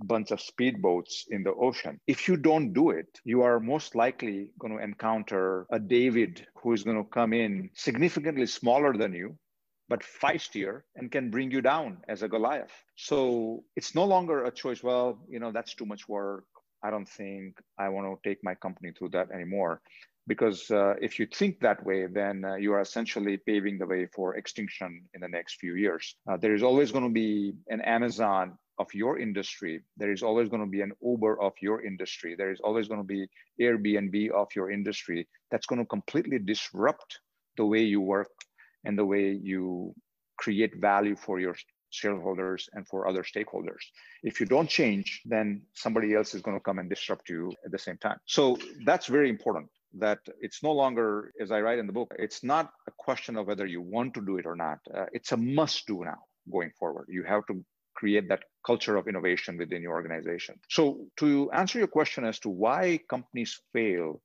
a 0.00 0.04
bunch 0.04 0.32
of 0.32 0.40
speedboats 0.40 1.24
in 1.28 1.44
the 1.44 1.54
ocean. 1.54 2.00
If 2.06 2.26
you 2.26 2.36
don't 2.36 2.72
do 2.72 2.90
it, 2.90 3.20
you 3.24 3.42
are 3.42 3.60
most 3.60 3.94
likely 3.94 4.50
going 4.58 4.76
to 4.76 4.82
encounter 4.82 5.66
a 5.70 5.78
David 5.78 6.46
who 6.56 6.72
is 6.72 6.82
going 6.82 6.96
to 6.96 7.08
come 7.08 7.32
in 7.32 7.70
significantly 7.74 8.46
smaller 8.46 8.96
than 8.96 9.12
you, 9.12 9.38
but 9.90 10.04
feistier 10.04 10.82
and 10.94 11.10
can 11.10 11.30
bring 11.30 11.50
you 11.50 11.60
down 11.60 11.98
as 12.08 12.22
a 12.22 12.28
Goliath. 12.28 12.72
So 12.94 13.64
it's 13.76 13.92
no 13.94 14.04
longer 14.04 14.44
a 14.44 14.52
choice. 14.52 14.82
Well, 14.84 15.18
you 15.28 15.40
know, 15.40 15.50
that's 15.50 15.74
too 15.74 15.84
much 15.84 16.08
work. 16.08 16.44
I 16.82 16.90
don't 16.90 17.08
think 17.08 17.58
I 17.76 17.88
want 17.88 18.06
to 18.06 18.28
take 18.28 18.38
my 18.42 18.54
company 18.54 18.92
through 18.92 19.10
that 19.10 19.32
anymore. 19.32 19.82
Because 20.28 20.70
uh, 20.70 20.94
if 21.02 21.18
you 21.18 21.26
think 21.26 21.58
that 21.60 21.84
way, 21.84 22.06
then 22.06 22.44
uh, 22.44 22.54
you 22.54 22.72
are 22.72 22.80
essentially 22.80 23.36
paving 23.36 23.78
the 23.78 23.86
way 23.86 24.06
for 24.14 24.36
extinction 24.36 25.02
in 25.14 25.20
the 25.20 25.28
next 25.28 25.56
few 25.58 25.74
years. 25.74 26.14
Uh, 26.30 26.36
there 26.36 26.54
is 26.54 26.62
always 26.62 26.92
going 26.92 27.08
to 27.10 27.16
be 27.26 27.54
an 27.68 27.80
Amazon 27.80 28.56
of 28.78 28.86
your 28.94 29.18
industry. 29.18 29.82
There 29.96 30.12
is 30.12 30.22
always 30.22 30.48
going 30.48 30.62
to 30.62 30.70
be 30.70 30.82
an 30.82 30.92
Uber 31.02 31.42
of 31.42 31.52
your 31.60 31.84
industry. 31.84 32.36
There 32.38 32.52
is 32.52 32.60
always 32.60 32.86
going 32.86 33.00
to 33.00 33.12
be 33.16 33.26
Airbnb 33.60 34.30
of 34.30 34.48
your 34.54 34.70
industry 34.70 35.26
that's 35.50 35.66
going 35.66 35.80
to 35.80 35.86
completely 35.86 36.38
disrupt 36.38 37.18
the 37.56 37.66
way 37.66 37.82
you 37.82 38.00
work 38.00 38.30
and 38.84 38.98
the 38.98 39.04
way 39.04 39.32
you 39.32 39.94
create 40.38 40.76
value 40.76 41.16
for 41.16 41.38
your 41.38 41.54
shareholders 41.90 42.68
and 42.72 42.86
for 42.86 43.06
other 43.06 43.22
stakeholders. 43.22 43.82
If 44.22 44.40
you 44.40 44.46
don't 44.46 44.68
change, 44.68 45.22
then 45.24 45.62
somebody 45.74 46.14
else 46.14 46.34
is 46.34 46.42
going 46.42 46.56
to 46.56 46.62
come 46.62 46.78
and 46.78 46.88
disrupt 46.88 47.28
you 47.28 47.52
at 47.64 47.72
the 47.72 47.78
same 47.78 47.98
time. 47.98 48.18
So 48.26 48.56
that's 48.84 49.06
very 49.06 49.28
important 49.28 49.68
that 49.98 50.20
it's 50.40 50.62
no 50.62 50.72
longer, 50.72 51.32
as 51.40 51.50
I 51.50 51.60
write 51.60 51.78
in 51.78 51.86
the 51.86 51.92
book, 51.92 52.14
it's 52.18 52.44
not 52.44 52.70
a 52.86 52.92
question 52.96 53.36
of 53.36 53.48
whether 53.48 53.66
you 53.66 53.82
want 53.82 54.14
to 54.14 54.20
do 54.20 54.38
it 54.38 54.46
or 54.46 54.54
not. 54.54 54.78
Uh, 54.94 55.06
it's 55.12 55.32
a 55.32 55.36
must 55.36 55.86
do 55.86 56.04
now 56.04 56.18
going 56.50 56.70
forward. 56.78 57.06
You 57.08 57.24
have 57.24 57.44
to 57.46 57.64
create 57.94 58.28
that 58.28 58.44
culture 58.64 58.96
of 58.96 59.08
innovation 59.08 59.58
within 59.58 59.82
your 59.82 59.92
organization. 59.92 60.54
So, 60.68 61.06
to 61.16 61.50
answer 61.50 61.78
your 61.78 61.88
question 61.88 62.24
as 62.24 62.38
to 62.40 62.48
why 62.48 63.00
companies 63.08 63.60
fail 63.72 64.22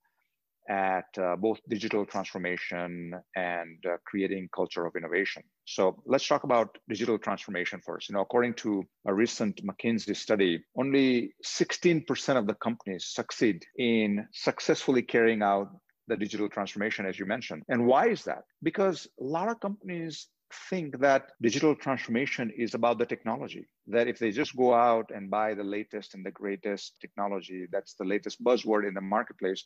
at 0.69 1.05
uh, 1.17 1.35
both 1.35 1.59
digital 1.69 2.05
transformation 2.05 3.13
and 3.35 3.83
uh, 3.85 3.97
creating 4.05 4.49
culture 4.53 4.85
of 4.85 4.95
innovation. 4.95 5.43
So 5.65 6.01
let's 6.05 6.27
talk 6.27 6.43
about 6.43 6.77
digital 6.89 7.17
transformation 7.17 7.81
first. 7.85 8.09
You 8.09 8.15
know, 8.15 8.21
according 8.21 8.55
to 8.55 8.83
a 9.05 9.13
recent 9.13 9.61
McKinsey 9.65 10.15
study, 10.15 10.63
only 10.77 11.33
16% 11.45 12.37
of 12.37 12.47
the 12.47 12.55
companies 12.55 13.05
succeed 13.05 13.65
in 13.77 14.27
successfully 14.33 15.01
carrying 15.01 15.41
out 15.41 15.69
the 16.07 16.17
digital 16.17 16.49
transformation, 16.49 17.05
as 17.05 17.17
you 17.17 17.25
mentioned. 17.25 17.63
And 17.67 17.87
why 17.87 18.09
is 18.09 18.23
that? 18.25 18.43
Because 18.61 19.07
a 19.19 19.23
lot 19.23 19.49
of 19.49 19.59
companies 19.59 20.27
think 20.69 20.99
that 20.99 21.31
digital 21.41 21.75
transformation 21.75 22.51
is 22.55 22.73
about 22.73 22.99
the 22.99 23.05
technology 23.05 23.65
that 23.87 24.07
if 24.07 24.19
they 24.19 24.31
just 24.31 24.55
go 24.55 24.73
out 24.73 25.09
and 25.13 25.29
buy 25.29 25.53
the 25.53 25.63
latest 25.63 26.13
and 26.13 26.25
the 26.25 26.31
greatest 26.31 26.93
technology 27.01 27.65
that's 27.71 27.95
the 27.95 28.05
latest 28.05 28.43
buzzword 28.43 28.87
in 28.87 28.93
the 28.93 29.01
marketplace 29.01 29.63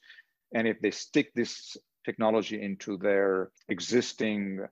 and 0.54 0.68
if 0.68 0.80
they 0.82 0.92
stick 0.92 1.32
this 1.34 1.78
technology 2.06 2.62
into 2.62 2.98
their 2.98 3.52
existing 3.68 4.66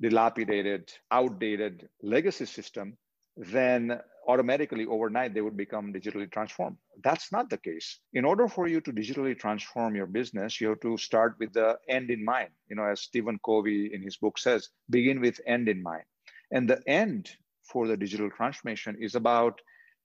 dilapidated, 0.00 0.92
outdated 1.10 1.88
legacy 2.02 2.46
system, 2.46 2.96
then 3.36 4.00
automatically 4.28 4.86
overnight 4.86 5.34
they 5.34 5.40
would 5.40 5.56
become 5.56 5.92
digitally 5.92 6.30
transformed. 6.30 6.76
That's 7.02 7.32
not 7.32 7.48
the 7.48 7.58
case. 7.58 8.00
In 8.12 8.24
order 8.24 8.48
for 8.48 8.66
you 8.66 8.80
to 8.82 8.92
digitally 8.92 9.38
transform 9.38 9.94
your 9.94 10.06
business, 10.06 10.60
you 10.60 10.68
have 10.68 10.80
to 10.80 10.96
start 10.96 11.36
with 11.38 11.52
the 11.52 11.78
end 11.88 12.10
in 12.10 12.24
mind. 12.24 12.50
You 12.68 12.76
know, 12.76 12.84
as 12.84 13.00
Stephen 13.00 13.38
Covey 13.44 13.90
in 13.94 14.02
his 14.02 14.16
book 14.16 14.38
says, 14.38 14.68
begin 14.90 15.20
with 15.20 15.40
end 15.46 15.68
in 15.68 15.82
mind. 15.82 16.04
And 16.50 16.68
the 16.68 16.82
end 16.86 17.30
for 17.64 17.86
the 17.86 17.96
digital 17.96 18.30
transformation 18.30 18.96
is 19.00 19.14
about 19.14 19.60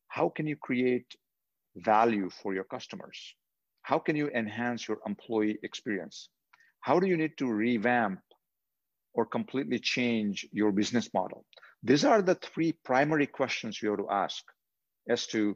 how 0.08 0.29
can 0.29 0.47
you 0.47 0.55
create 0.55 1.15
value 1.75 2.29
for 2.29 2.53
your 2.53 2.63
customers? 2.63 3.36
How 3.86 4.00
can 4.00 4.15
you 4.15 4.30
enhance 4.30 4.88
your 4.88 4.98
employee 5.06 5.60
experience? 5.62 6.30
How 6.80 7.00
do 7.00 7.06
you 7.06 7.17
need 7.17 7.38
to 7.38 7.45
revamp 7.45 8.19
or 9.13 9.28
completely 9.28 9.78
change 9.78 10.48
your 10.52 10.71
business 10.71 11.13
model? 11.13 11.45
These 11.84 12.04
are 12.04 12.24
the 12.24 12.34
three 12.34 12.71
primary 12.84 13.28
questions 13.28 13.80
you 13.80 13.91
have 13.91 14.00
to 14.00 14.10
ask 14.10 14.43
as 15.08 15.28
to 15.28 15.56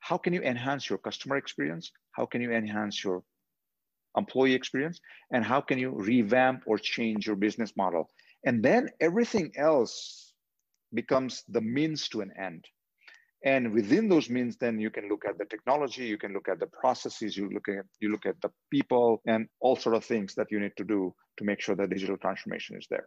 how 0.00 0.18
can 0.18 0.32
you 0.32 0.42
enhance 0.42 0.90
your 0.90 0.98
customer 0.98 1.36
experience? 1.36 1.92
How 2.10 2.26
can 2.26 2.40
you 2.40 2.50
enhance 2.50 3.04
your 3.04 3.22
employee 4.16 4.54
experience? 4.54 4.98
And 5.32 5.44
how 5.44 5.60
can 5.60 5.78
you 5.78 5.90
revamp 5.90 6.64
or 6.66 6.76
change 6.76 7.28
your 7.28 7.36
business 7.36 7.76
model? 7.76 8.10
And 8.44 8.64
then 8.64 8.88
everything 9.00 9.52
else 9.56 10.34
becomes 10.92 11.44
the 11.48 11.60
means 11.60 12.08
to 12.08 12.20
an 12.20 12.32
end. 12.36 12.64
And 13.44 13.72
within 13.72 14.08
those 14.08 14.28
means, 14.28 14.56
then 14.58 14.78
you 14.78 14.90
can 14.90 15.08
look 15.08 15.24
at 15.26 15.38
the 15.38 15.46
technology, 15.46 16.04
you 16.04 16.18
can 16.18 16.32
look 16.32 16.48
at 16.48 16.60
the 16.60 16.66
processes, 16.66 17.36
you 17.36 17.48
look 17.50 17.68
at 17.68 17.86
you 18.00 18.10
look 18.10 18.26
at 18.26 18.40
the 18.42 18.50
people, 18.70 19.22
and 19.26 19.48
all 19.60 19.76
sort 19.76 19.96
of 19.96 20.04
things 20.04 20.34
that 20.34 20.48
you 20.50 20.60
need 20.60 20.76
to 20.76 20.84
do 20.84 21.14
to 21.38 21.44
make 21.44 21.60
sure 21.60 21.74
that 21.74 21.90
digital 21.90 22.18
transformation 22.18 22.76
is 22.76 22.86
there. 22.90 23.06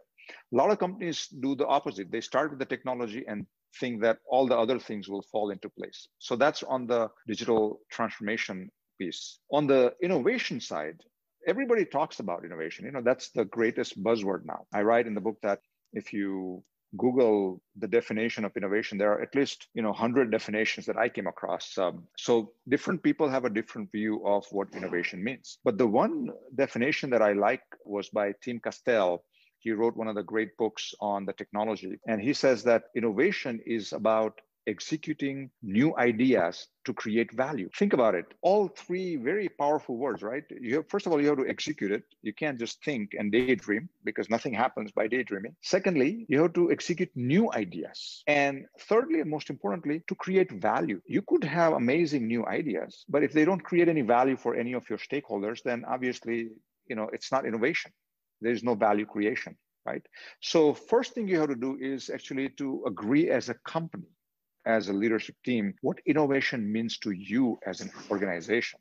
A 0.52 0.56
lot 0.56 0.70
of 0.70 0.78
companies 0.78 1.28
do 1.28 1.54
the 1.54 1.66
opposite. 1.66 2.10
They 2.10 2.20
start 2.20 2.50
with 2.50 2.58
the 2.58 2.64
technology 2.64 3.24
and 3.28 3.46
think 3.78 4.00
that 4.02 4.18
all 4.28 4.46
the 4.46 4.56
other 4.56 4.78
things 4.78 5.08
will 5.08 5.22
fall 5.30 5.50
into 5.50 5.68
place. 5.68 6.08
So 6.18 6.34
that's 6.36 6.62
on 6.62 6.86
the 6.86 7.10
digital 7.28 7.80
transformation 7.90 8.70
piece. 8.98 9.38
On 9.52 9.66
the 9.66 9.94
innovation 10.02 10.60
side, 10.60 11.00
everybody 11.46 11.84
talks 11.84 12.20
about 12.20 12.44
innovation. 12.44 12.86
You 12.86 12.92
know, 12.92 13.02
that's 13.02 13.30
the 13.30 13.44
greatest 13.44 14.02
buzzword 14.02 14.44
now. 14.46 14.66
I 14.72 14.82
write 14.82 15.06
in 15.06 15.14
the 15.14 15.20
book 15.20 15.38
that 15.42 15.60
if 15.92 16.12
you 16.12 16.64
Google 16.96 17.60
the 17.76 17.88
definition 17.88 18.44
of 18.44 18.56
innovation, 18.56 18.98
there 18.98 19.12
are 19.12 19.22
at 19.22 19.34
least 19.34 19.68
you 19.74 19.82
know 19.82 19.90
100 19.90 20.30
definitions 20.30 20.86
that 20.86 20.96
I 20.96 21.08
came 21.08 21.26
across. 21.26 21.76
Um, 21.78 22.04
so 22.16 22.52
different 22.68 23.02
people 23.02 23.28
have 23.28 23.44
a 23.44 23.50
different 23.50 23.90
view 23.92 24.24
of 24.26 24.46
what 24.50 24.74
innovation 24.74 25.22
means. 25.22 25.58
But 25.64 25.78
the 25.78 25.86
one 25.86 26.30
definition 26.54 27.10
that 27.10 27.22
I 27.22 27.32
like 27.32 27.64
was 27.84 28.08
by 28.08 28.34
Tim 28.42 28.60
Kastelle. 28.60 29.20
He 29.58 29.72
wrote 29.72 29.96
one 29.96 30.08
of 30.08 30.14
the 30.14 30.22
great 30.22 30.54
books 30.58 30.92
on 31.00 31.24
the 31.24 31.32
technology, 31.32 31.98
and 32.06 32.20
he 32.20 32.34
says 32.34 32.62
that 32.64 32.84
innovation 32.94 33.60
is 33.64 33.94
about 33.94 34.38
executing 34.66 35.50
new 35.62 35.96
ideas 35.96 36.68
to 36.84 36.92
create 36.92 37.32
value. 37.32 37.68
Think 37.76 37.92
about 37.92 38.14
it. 38.14 38.26
All 38.42 38.68
three 38.68 39.16
very 39.16 39.48
powerful 39.48 39.96
words, 39.96 40.22
right? 40.22 40.44
You 40.50 40.76
have, 40.76 40.88
first 40.88 41.06
of 41.06 41.12
all, 41.12 41.20
you 41.20 41.28
have 41.28 41.38
to 41.38 41.48
execute 41.48 41.90
it. 41.90 42.04
You 42.22 42.32
can't 42.32 42.58
just 42.58 42.82
think 42.84 43.14
and 43.18 43.32
daydream 43.32 43.88
because 44.04 44.30
nothing 44.30 44.54
happens 44.54 44.92
by 44.92 45.08
daydreaming. 45.08 45.56
Secondly, 45.62 46.26
you 46.28 46.42
have 46.42 46.52
to 46.54 46.70
execute 46.70 47.10
new 47.14 47.52
ideas. 47.52 48.22
And 48.26 48.66
thirdly, 48.80 49.20
and 49.20 49.30
most 49.30 49.50
importantly, 49.50 50.02
to 50.08 50.14
create 50.14 50.50
value. 50.52 51.00
You 51.06 51.22
could 51.22 51.44
have 51.44 51.72
amazing 51.72 52.26
new 52.26 52.46
ideas, 52.46 53.04
but 53.08 53.22
if 53.22 53.32
they 53.32 53.44
don't 53.44 53.62
create 53.62 53.88
any 53.88 54.02
value 54.02 54.36
for 54.36 54.54
any 54.54 54.74
of 54.74 54.88
your 54.88 54.98
stakeholders, 54.98 55.62
then 55.62 55.84
obviously, 55.86 56.50
you 56.86 56.96
know, 56.96 57.08
it's 57.12 57.32
not 57.32 57.46
innovation. 57.46 57.92
There's 58.40 58.62
no 58.62 58.74
value 58.74 59.06
creation 59.06 59.56
right? 59.86 60.02
So 60.40 60.72
first 60.72 61.12
thing 61.12 61.28
you 61.28 61.38
have 61.38 61.50
to 61.50 61.54
do 61.54 61.76
is 61.78 62.10
actually 62.10 62.48
to 62.56 62.84
agree 62.86 63.30
as 63.30 63.48
a 63.48 63.54
company 63.66 64.08
as 64.66 64.88
a 64.88 64.92
leadership 64.92 65.36
team 65.44 65.74
what 65.82 65.98
innovation 66.06 66.70
means 66.70 66.98
to 66.98 67.10
you 67.10 67.58
as 67.66 67.80
an 67.80 67.90
organization. 68.10 68.80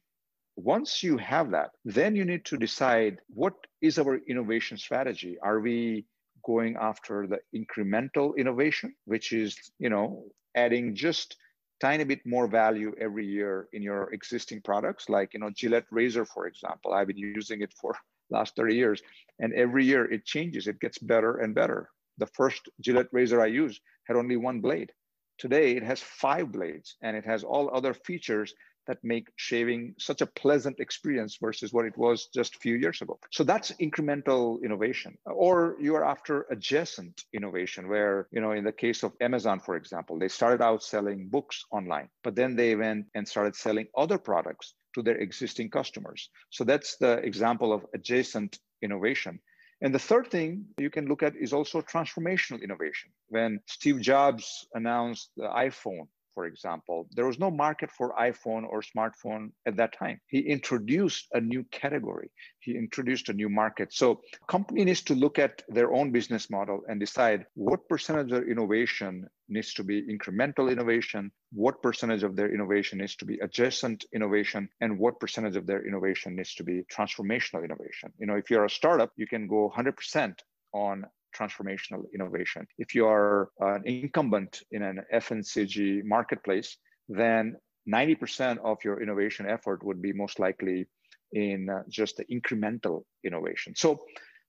Once 0.55 1.01
you 1.01 1.17
have 1.17 1.49
that, 1.51 1.71
then 1.83 2.15
you 2.15 2.25
need 2.25 2.45
to 2.45 2.57
decide 2.57 3.17
what 3.27 3.55
is 3.81 3.97
our 3.97 4.17
innovation 4.27 4.77
strategy. 4.77 5.37
Are 5.41 5.59
we 5.59 6.05
going 6.45 6.75
after 6.79 7.27
the 7.27 7.39
incremental 7.57 8.37
innovation, 8.37 8.93
which 9.05 9.33
is, 9.33 9.57
you 9.79 9.89
know, 9.89 10.25
adding 10.55 10.93
just 10.93 11.35
tiny 11.79 12.03
bit 12.03 12.25
more 12.25 12.47
value 12.47 12.93
every 12.99 13.25
year 13.25 13.67
in 13.73 13.81
your 13.81 14.13
existing 14.13 14.61
products, 14.61 15.09
like, 15.09 15.33
you 15.33 15.39
know, 15.39 15.49
Gillette 15.49 15.85
razor, 15.91 16.25
for 16.25 16.47
example. 16.47 16.93
I've 16.93 17.07
been 17.07 17.17
using 17.17 17.61
it 17.61 17.73
for 17.79 17.95
last 18.29 18.55
30 18.55 18.75
years, 18.75 19.01
and 19.39 19.53
every 19.53 19.85
year 19.85 20.05
it 20.11 20.25
changes. 20.25 20.67
It 20.67 20.79
gets 20.79 20.97
better 20.97 21.37
and 21.37 21.55
better. 21.55 21.89
The 22.19 22.27
first 22.27 22.69
Gillette 22.79 23.09
razor 23.11 23.41
I 23.41 23.47
used 23.47 23.81
had 24.07 24.17
only 24.17 24.37
one 24.37 24.61
blade. 24.61 24.91
Today, 25.37 25.75
it 25.75 25.83
has 25.83 26.01
five 26.01 26.51
blades 26.51 26.95
and 27.01 27.17
it 27.17 27.25
has 27.25 27.43
all 27.43 27.69
other 27.73 27.93
features 27.93 28.53
that 28.87 28.97
make 29.03 29.29
shaving 29.37 29.95
such 29.97 30.21
a 30.21 30.25
pleasant 30.25 30.79
experience 30.79 31.37
versus 31.41 31.71
what 31.71 31.85
it 31.85 31.97
was 31.97 32.27
just 32.33 32.55
a 32.55 32.59
few 32.59 32.75
years 32.75 33.01
ago. 33.01 33.17
So 33.31 33.43
that's 33.43 33.71
incremental 33.81 34.61
innovation. 34.63 35.17
Or 35.25 35.77
you 35.79 35.95
are 35.95 36.03
after 36.03 36.45
adjacent 36.51 37.23
innovation, 37.33 37.87
where, 37.87 38.27
you 38.31 38.41
know, 38.41 38.51
in 38.51 38.63
the 38.63 38.71
case 38.71 39.03
of 39.03 39.13
Amazon, 39.21 39.59
for 39.59 39.75
example, 39.75 40.19
they 40.19 40.27
started 40.27 40.61
out 40.61 40.83
selling 40.83 41.29
books 41.29 41.63
online, 41.71 42.09
but 42.23 42.35
then 42.35 42.55
they 42.55 42.75
went 42.75 43.05
and 43.15 43.27
started 43.27 43.55
selling 43.55 43.87
other 43.97 44.17
products 44.17 44.75
to 44.95 45.01
their 45.01 45.17
existing 45.17 45.69
customers. 45.69 46.29
So 46.49 46.63
that's 46.63 46.97
the 46.97 47.17
example 47.19 47.73
of 47.73 47.85
adjacent 47.93 48.59
innovation. 48.81 49.39
And 49.83 49.93
the 49.93 49.99
third 49.99 50.31
thing 50.31 50.65
you 50.77 50.89
can 50.89 51.07
look 51.07 51.23
at 51.23 51.35
is 51.35 51.51
also 51.51 51.81
transformational 51.81 52.63
innovation. 52.63 53.11
When 53.27 53.59
Steve 53.67 53.99
Jobs 53.99 54.65
announced 54.73 55.31
the 55.35 55.49
iPhone, 55.49 56.07
for 56.33 56.45
example, 56.45 57.07
there 57.11 57.25
was 57.25 57.39
no 57.39 57.51
market 57.51 57.91
for 57.91 58.13
iPhone 58.19 58.63
or 58.67 58.81
smartphone 58.81 59.51
at 59.65 59.77
that 59.77 59.93
time. 59.97 60.19
He 60.27 60.39
introduced 60.39 61.27
a 61.33 61.41
new 61.41 61.63
category. 61.71 62.31
He 62.59 62.75
introduced 62.75 63.29
a 63.29 63.33
new 63.33 63.49
market. 63.49 63.93
So 63.93 64.21
company 64.47 64.85
needs 64.85 65.01
to 65.03 65.15
look 65.15 65.39
at 65.39 65.61
their 65.69 65.93
own 65.93 66.11
business 66.11 66.49
model 66.49 66.81
and 66.87 66.99
decide 66.99 67.45
what 67.55 67.87
percentage 67.87 68.31
of 68.31 68.31
their 68.31 68.49
innovation 68.49 69.27
needs 69.49 69.73
to 69.75 69.83
be 69.83 70.01
incremental 70.01 70.71
innovation, 70.71 71.31
what 71.51 71.81
percentage 71.81 72.23
of 72.23 72.35
their 72.35 72.53
innovation 72.53 72.99
needs 72.99 73.15
to 73.17 73.25
be 73.25 73.37
adjacent 73.39 74.05
innovation, 74.13 74.69
and 74.81 74.97
what 74.97 75.19
percentage 75.19 75.55
of 75.55 75.67
their 75.67 75.85
innovation 75.85 76.35
needs 76.35 76.55
to 76.55 76.63
be 76.63 76.83
transformational 76.91 77.63
innovation. 77.63 78.11
You 78.17 78.27
know, 78.27 78.35
if 78.35 78.49
you're 78.49 78.65
a 78.65 78.69
startup, 78.69 79.11
you 79.15 79.27
can 79.27 79.47
go 79.47 79.71
100% 79.75 80.35
on 80.73 81.05
transformational 81.33 82.03
innovation. 82.13 82.67
If 82.77 82.95
you 82.95 83.07
are 83.07 83.49
an 83.59 83.83
incumbent 83.85 84.61
in 84.71 84.83
an 84.83 85.01
FMCG 85.13 86.03
marketplace, 86.03 86.77
then 87.09 87.55
90% 87.91 88.59
of 88.63 88.77
your 88.83 89.01
innovation 89.01 89.45
effort 89.49 89.83
would 89.83 90.01
be 90.01 90.13
most 90.13 90.39
likely 90.39 90.87
in 91.33 91.69
uh, 91.69 91.83
just 91.89 92.17
the 92.17 92.25
incremental 92.25 93.03
innovation. 93.23 93.73
So 93.75 93.99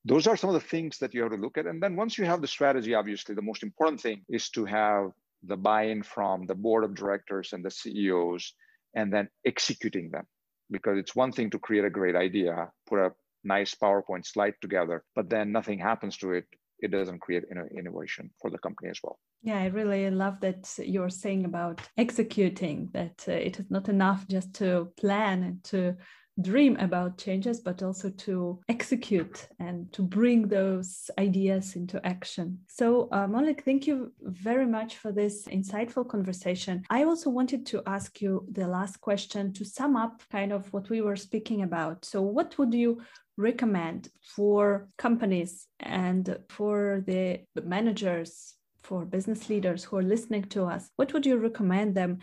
those 0.04 0.26
are 0.26 0.36
some 0.36 0.50
of 0.50 0.54
the 0.54 0.68
things 0.68 0.98
that 0.98 1.14
you 1.14 1.22
have 1.22 1.32
to 1.32 1.38
look 1.38 1.56
at. 1.56 1.66
And 1.66 1.82
then 1.82 1.96
once 1.96 2.18
you 2.18 2.26
have 2.26 2.42
the 2.42 2.46
strategy, 2.46 2.94
obviously, 2.94 3.34
the 3.34 3.42
most 3.42 3.62
important 3.62 4.00
thing 4.00 4.22
is 4.28 4.50
to 4.50 4.64
have 4.66 5.10
the 5.42 5.56
buy-in 5.56 6.02
from 6.02 6.46
the 6.46 6.54
board 6.54 6.84
of 6.84 6.94
directors 6.94 7.52
and 7.52 7.64
the 7.64 7.70
CEOs, 7.70 8.54
and 8.94 9.12
then 9.12 9.28
executing 9.44 10.10
them. 10.10 10.24
Because 10.70 10.98
it's 10.98 11.14
one 11.14 11.32
thing 11.32 11.50
to 11.50 11.58
create 11.58 11.84
a 11.84 11.90
great 11.90 12.16
idea, 12.16 12.70
put 12.86 12.98
a 12.98 13.12
nice 13.44 13.74
PowerPoint 13.74 14.26
slide 14.26 14.54
together, 14.60 15.04
but 15.14 15.28
then 15.28 15.52
nothing 15.52 15.78
happens 15.78 16.16
to 16.18 16.32
it 16.32 16.46
it 16.84 16.90
doesn't 16.90 17.20
create 17.20 17.44
innovation 17.78 18.30
for 18.40 18.50
the 18.50 18.58
company 18.58 18.90
as 18.90 19.00
well. 19.02 19.18
Yeah, 19.42 19.58
I 19.58 19.66
really 19.66 20.10
love 20.10 20.40
that 20.40 20.72
you're 20.78 21.10
saying 21.10 21.44
about 21.44 21.80
executing, 21.96 22.90
that 22.92 23.24
uh, 23.28 23.32
it 23.32 23.58
is 23.58 23.70
not 23.70 23.88
enough 23.88 24.26
just 24.28 24.54
to 24.54 24.92
plan 24.96 25.42
and 25.42 25.64
to 25.64 25.96
dream 26.40 26.76
about 26.80 27.18
changes, 27.18 27.60
but 27.60 27.82
also 27.82 28.10
to 28.10 28.60
execute 28.68 29.46
and 29.60 29.92
to 29.92 30.02
bring 30.02 30.48
those 30.48 31.10
ideas 31.18 31.76
into 31.76 32.04
action. 32.04 32.58
So, 32.68 33.08
uh, 33.12 33.28
thank 33.64 33.86
you 33.86 34.12
very 34.20 34.66
much 34.66 34.96
for 34.96 35.12
this 35.12 35.46
insightful 35.46 36.08
conversation. 36.08 36.82
I 36.90 37.04
also 37.04 37.30
wanted 37.30 37.66
to 37.66 37.82
ask 37.86 38.20
you 38.20 38.46
the 38.50 38.66
last 38.66 39.00
question 39.00 39.52
to 39.52 39.64
sum 39.64 39.94
up 39.96 40.22
kind 40.30 40.52
of 40.52 40.72
what 40.72 40.90
we 40.90 41.00
were 41.00 41.16
speaking 41.16 41.62
about. 41.62 42.04
So, 42.04 42.20
what 42.22 42.58
would 42.58 42.74
you 42.74 43.02
recommend 43.36 44.08
for 44.36 44.88
companies 44.98 45.66
and 45.80 46.38
for 46.48 47.02
the 47.06 47.40
managers, 47.62 48.54
for 48.82 49.04
business 49.04 49.48
leaders 49.48 49.84
who 49.84 49.96
are 49.96 50.02
listening 50.02 50.44
to 50.44 50.64
us? 50.64 50.90
What 50.96 51.12
would 51.12 51.26
you 51.26 51.38
recommend 51.38 51.94
them 51.94 52.18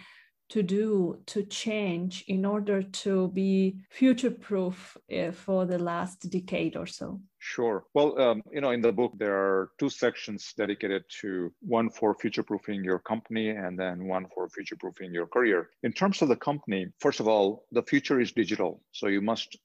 to 0.52 0.62
do 0.62 1.18
to 1.26 1.44
change 1.44 2.26
in 2.28 2.46
order 2.46 2.84
to 2.84 3.30
be 3.30 3.78
future 3.90 4.30
proof 4.30 4.98
uh, 5.18 5.32
for 5.32 5.66
the 5.66 5.80
last 5.80 6.30
decade 6.30 6.76
or 6.76 6.86
so? 6.86 7.22
Sure. 7.40 7.86
Well, 7.94 8.20
um, 8.20 8.44
you 8.52 8.60
know, 8.60 8.72
in 8.72 8.82
the 8.82 8.92
book, 8.92 9.14
there 9.18 9.34
are 9.34 9.70
two 9.80 9.90
sections 9.90 10.54
dedicated 10.58 11.04
to 11.22 11.54
one 11.62 11.90
for 11.90 12.14
future 12.16 12.44
proofing 12.44 12.84
your 12.84 13.00
company 13.00 13.50
and 13.50 13.80
then 13.80 14.08
one 14.08 14.26
for 14.34 14.50
future 14.50 14.76
proofing 14.76 15.14
your 15.14 15.26
career. 15.26 15.70
In 15.84 15.94
terms 15.94 16.22
of 16.22 16.28
the 16.28 16.36
company, 16.36 16.88
first 17.00 17.22
of 17.22 17.30
all, 17.30 17.64
the 17.72 17.84
future 17.84 18.20
is 18.20 18.34
digital. 18.34 18.84
So 18.92 19.08
you 19.08 19.22
must 19.22 19.58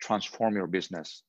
transform 0.00 0.54
your 0.54 0.66
business. 0.66 1.22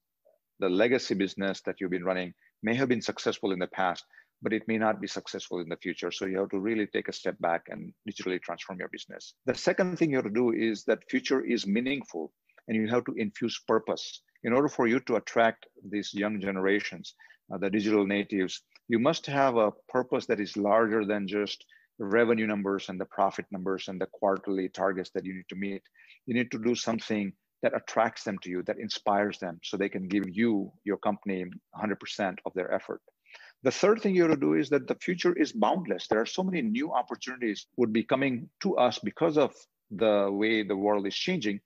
The 0.59 0.69
legacy 0.69 1.15
business 1.15 1.61
that 1.61 1.75
you've 1.79 1.91
been 1.91 2.05
running 2.05 2.33
may 2.63 2.75
have 2.75 2.89
been 2.89 3.01
successful 3.01 3.51
in 3.51 3.59
the 3.59 3.67
past, 3.67 4.05
but 4.41 4.53
it 4.53 4.67
may 4.67 4.77
not 4.77 5.01
be 5.01 5.07
successful 5.07 5.59
in 5.59 5.69
the 5.69 5.77
future. 5.77 6.11
So 6.11 6.25
you 6.25 6.39
have 6.39 6.49
to 6.49 6.59
really 6.59 6.87
take 6.87 7.07
a 7.07 7.13
step 7.13 7.37
back 7.39 7.63
and 7.69 7.93
digitally 8.09 8.41
transform 8.41 8.79
your 8.79 8.89
business. 8.89 9.33
The 9.45 9.55
second 9.55 9.97
thing 9.97 10.11
you 10.11 10.17
have 10.17 10.25
to 10.25 10.31
do 10.31 10.51
is 10.51 10.83
that 10.85 11.09
future 11.09 11.43
is 11.43 11.67
meaningful 11.67 12.31
and 12.67 12.77
you 12.77 12.87
have 12.87 13.05
to 13.05 13.13
infuse 13.17 13.59
purpose. 13.67 14.21
In 14.43 14.53
order 14.53 14.67
for 14.67 14.87
you 14.87 14.99
to 15.01 15.15
attract 15.15 15.67
these 15.87 16.13
young 16.13 16.39
generations, 16.39 17.13
uh, 17.53 17.57
the 17.57 17.69
digital 17.69 18.05
natives, 18.05 18.61
you 18.87 18.99
must 18.99 19.25
have 19.25 19.57
a 19.57 19.71
purpose 19.89 20.25
that 20.27 20.39
is 20.39 20.57
larger 20.57 21.05
than 21.05 21.27
just 21.27 21.65
revenue 21.99 22.47
numbers 22.47 22.89
and 22.89 22.99
the 22.99 23.05
profit 23.05 23.45
numbers 23.51 23.87
and 23.87 24.01
the 24.01 24.07
quarterly 24.07 24.69
targets 24.69 25.11
that 25.13 25.25
you 25.25 25.33
need 25.35 25.49
to 25.49 25.55
meet. 25.55 25.83
You 26.25 26.33
need 26.33 26.51
to 26.51 26.59
do 26.59 26.75
something 26.75 27.33
that 27.61 27.75
attracts 27.75 28.23
them 28.23 28.37
to 28.39 28.49
you, 28.49 28.63
that 28.63 28.79
inspires 28.79 29.39
them 29.39 29.59
so 29.63 29.77
they 29.77 29.89
can 29.89 30.07
give 30.07 30.29
you, 30.29 30.71
your 30.83 30.97
company, 30.97 31.45
100% 31.75 32.37
of 32.45 32.53
their 32.53 32.73
effort. 32.73 33.01
The 33.63 33.71
third 33.71 34.01
thing 34.01 34.15
you 34.15 34.23
have 34.23 34.31
to 34.31 34.37
do 34.37 34.55
is 34.55 34.69
that 34.69 34.87
the 34.87 34.95
future 34.95 35.33
is 35.33 35.51
boundless. 35.51 36.07
There 36.07 36.19
are 36.19 36.25
so 36.25 36.43
many 36.43 36.61
new 36.61 36.91
opportunities 36.91 37.67
would 37.77 37.93
be 37.93 38.03
coming 38.03 38.49
to 38.61 38.75
us 38.77 38.97
because 38.99 39.37
of 39.37 39.53
the 39.91 40.29
way 40.31 40.63
the 40.63 40.75
world 40.75 41.05
is 41.05 41.15
changing. 41.15 41.59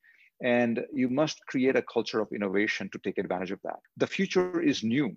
And 0.44 0.84
you 0.94 1.08
must 1.08 1.40
create 1.48 1.78
a 1.78 1.82
culture 1.82 2.20
of 2.20 2.28
innovation 2.34 2.90
to 2.92 3.00
take 3.00 3.18
advantage 3.18 3.52
of 3.52 3.62
that. 3.64 3.80
The 3.96 4.08
future 4.08 4.62
is 4.62 4.84
new. 4.84 5.16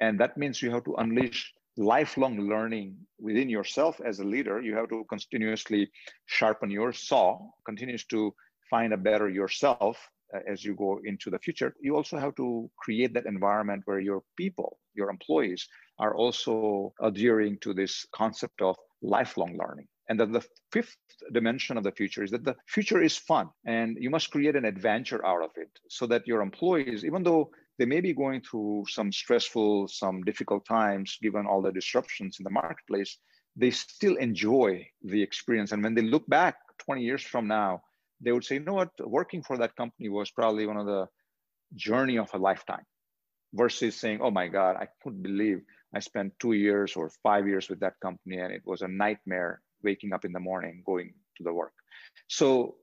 And 0.00 0.18
that 0.20 0.36
means 0.36 0.62
you 0.62 0.70
have 0.70 0.84
to 0.84 0.94
unleash 0.94 1.52
lifelong 1.76 2.38
learning 2.48 2.96
within 3.18 3.48
yourself 3.48 4.00
as 4.04 4.20
a 4.20 4.24
leader. 4.24 4.60
You 4.60 4.76
have 4.76 4.88
to 4.90 5.04
continuously 5.08 5.90
sharpen 6.26 6.70
your 6.70 6.92
saw, 6.92 7.40
continues 7.64 8.04
to 8.06 8.32
find 8.72 8.94
a 8.94 9.04
better 9.10 9.28
yourself 9.28 9.96
uh, 10.34 10.38
as 10.52 10.64
you 10.64 10.74
go 10.74 10.98
into 11.04 11.28
the 11.30 11.38
future, 11.38 11.74
you 11.86 11.94
also 11.94 12.16
have 12.16 12.34
to 12.36 12.70
create 12.84 13.12
that 13.12 13.26
environment 13.26 13.82
where 13.84 14.00
your 14.00 14.22
people, 14.42 14.78
your 14.94 15.10
employees, 15.10 15.68
are 15.98 16.14
also 16.16 16.94
adhering 17.02 17.58
to 17.58 17.74
this 17.74 18.06
concept 18.20 18.62
of 18.62 18.74
lifelong 19.02 19.52
learning. 19.62 19.88
And 20.08 20.18
then 20.18 20.32
the 20.32 20.44
fifth 20.72 20.96
dimension 21.32 21.76
of 21.76 21.84
the 21.84 21.92
future 22.00 22.24
is 22.24 22.30
that 22.30 22.44
the 22.44 22.56
future 22.66 23.02
is 23.02 23.16
fun 23.16 23.50
and 23.66 23.98
you 24.00 24.10
must 24.10 24.30
create 24.30 24.56
an 24.56 24.64
adventure 24.64 25.24
out 25.24 25.42
of 25.42 25.50
it 25.56 25.72
so 25.88 26.06
that 26.06 26.26
your 26.26 26.40
employees, 26.40 27.04
even 27.04 27.22
though 27.22 27.50
they 27.78 27.84
may 27.84 28.00
be 28.00 28.14
going 28.14 28.40
through 28.40 28.84
some 28.88 29.12
stressful, 29.12 29.88
some 29.88 30.22
difficult 30.22 30.64
times, 30.64 31.18
given 31.22 31.46
all 31.46 31.62
the 31.62 31.72
disruptions 31.72 32.38
in 32.38 32.44
the 32.44 32.50
marketplace. 32.62 33.18
They 33.54 33.70
still 33.70 34.16
enjoy 34.16 34.88
the 35.02 35.22
experience. 35.22 35.72
And 35.72 35.82
when 35.82 35.94
they 35.94 36.02
look 36.14 36.26
back 36.26 36.56
20 36.78 37.02
years 37.02 37.22
from 37.22 37.46
now, 37.46 37.82
they 38.22 38.32
would 38.32 38.44
say, 38.44 38.56
you 38.56 38.64
know 38.64 38.74
what, 38.74 38.90
working 39.00 39.42
for 39.42 39.58
that 39.58 39.76
company 39.76 40.08
was 40.08 40.30
probably 40.30 40.66
one 40.66 40.76
of 40.76 40.86
the 40.86 41.06
journey 41.74 42.18
of 42.18 42.30
a 42.34 42.38
lifetime 42.38 42.84
versus 43.52 43.96
saying, 43.96 44.20
oh 44.22 44.30
my 44.30 44.48
God, 44.48 44.76
I 44.76 44.88
couldn't 45.02 45.22
believe 45.22 45.60
I 45.94 46.00
spent 46.00 46.32
two 46.38 46.52
years 46.52 46.94
or 46.96 47.10
five 47.22 47.46
years 47.46 47.68
with 47.68 47.80
that 47.80 47.94
company 48.00 48.38
and 48.38 48.52
it 48.52 48.62
was 48.64 48.82
a 48.82 48.88
nightmare 48.88 49.60
waking 49.82 50.12
up 50.12 50.24
in 50.24 50.32
the 50.32 50.40
morning, 50.40 50.82
going 50.86 51.14
to 51.36 51.44
the 51.44 51.52
work. 51.52 51.72
So 52.28 52.76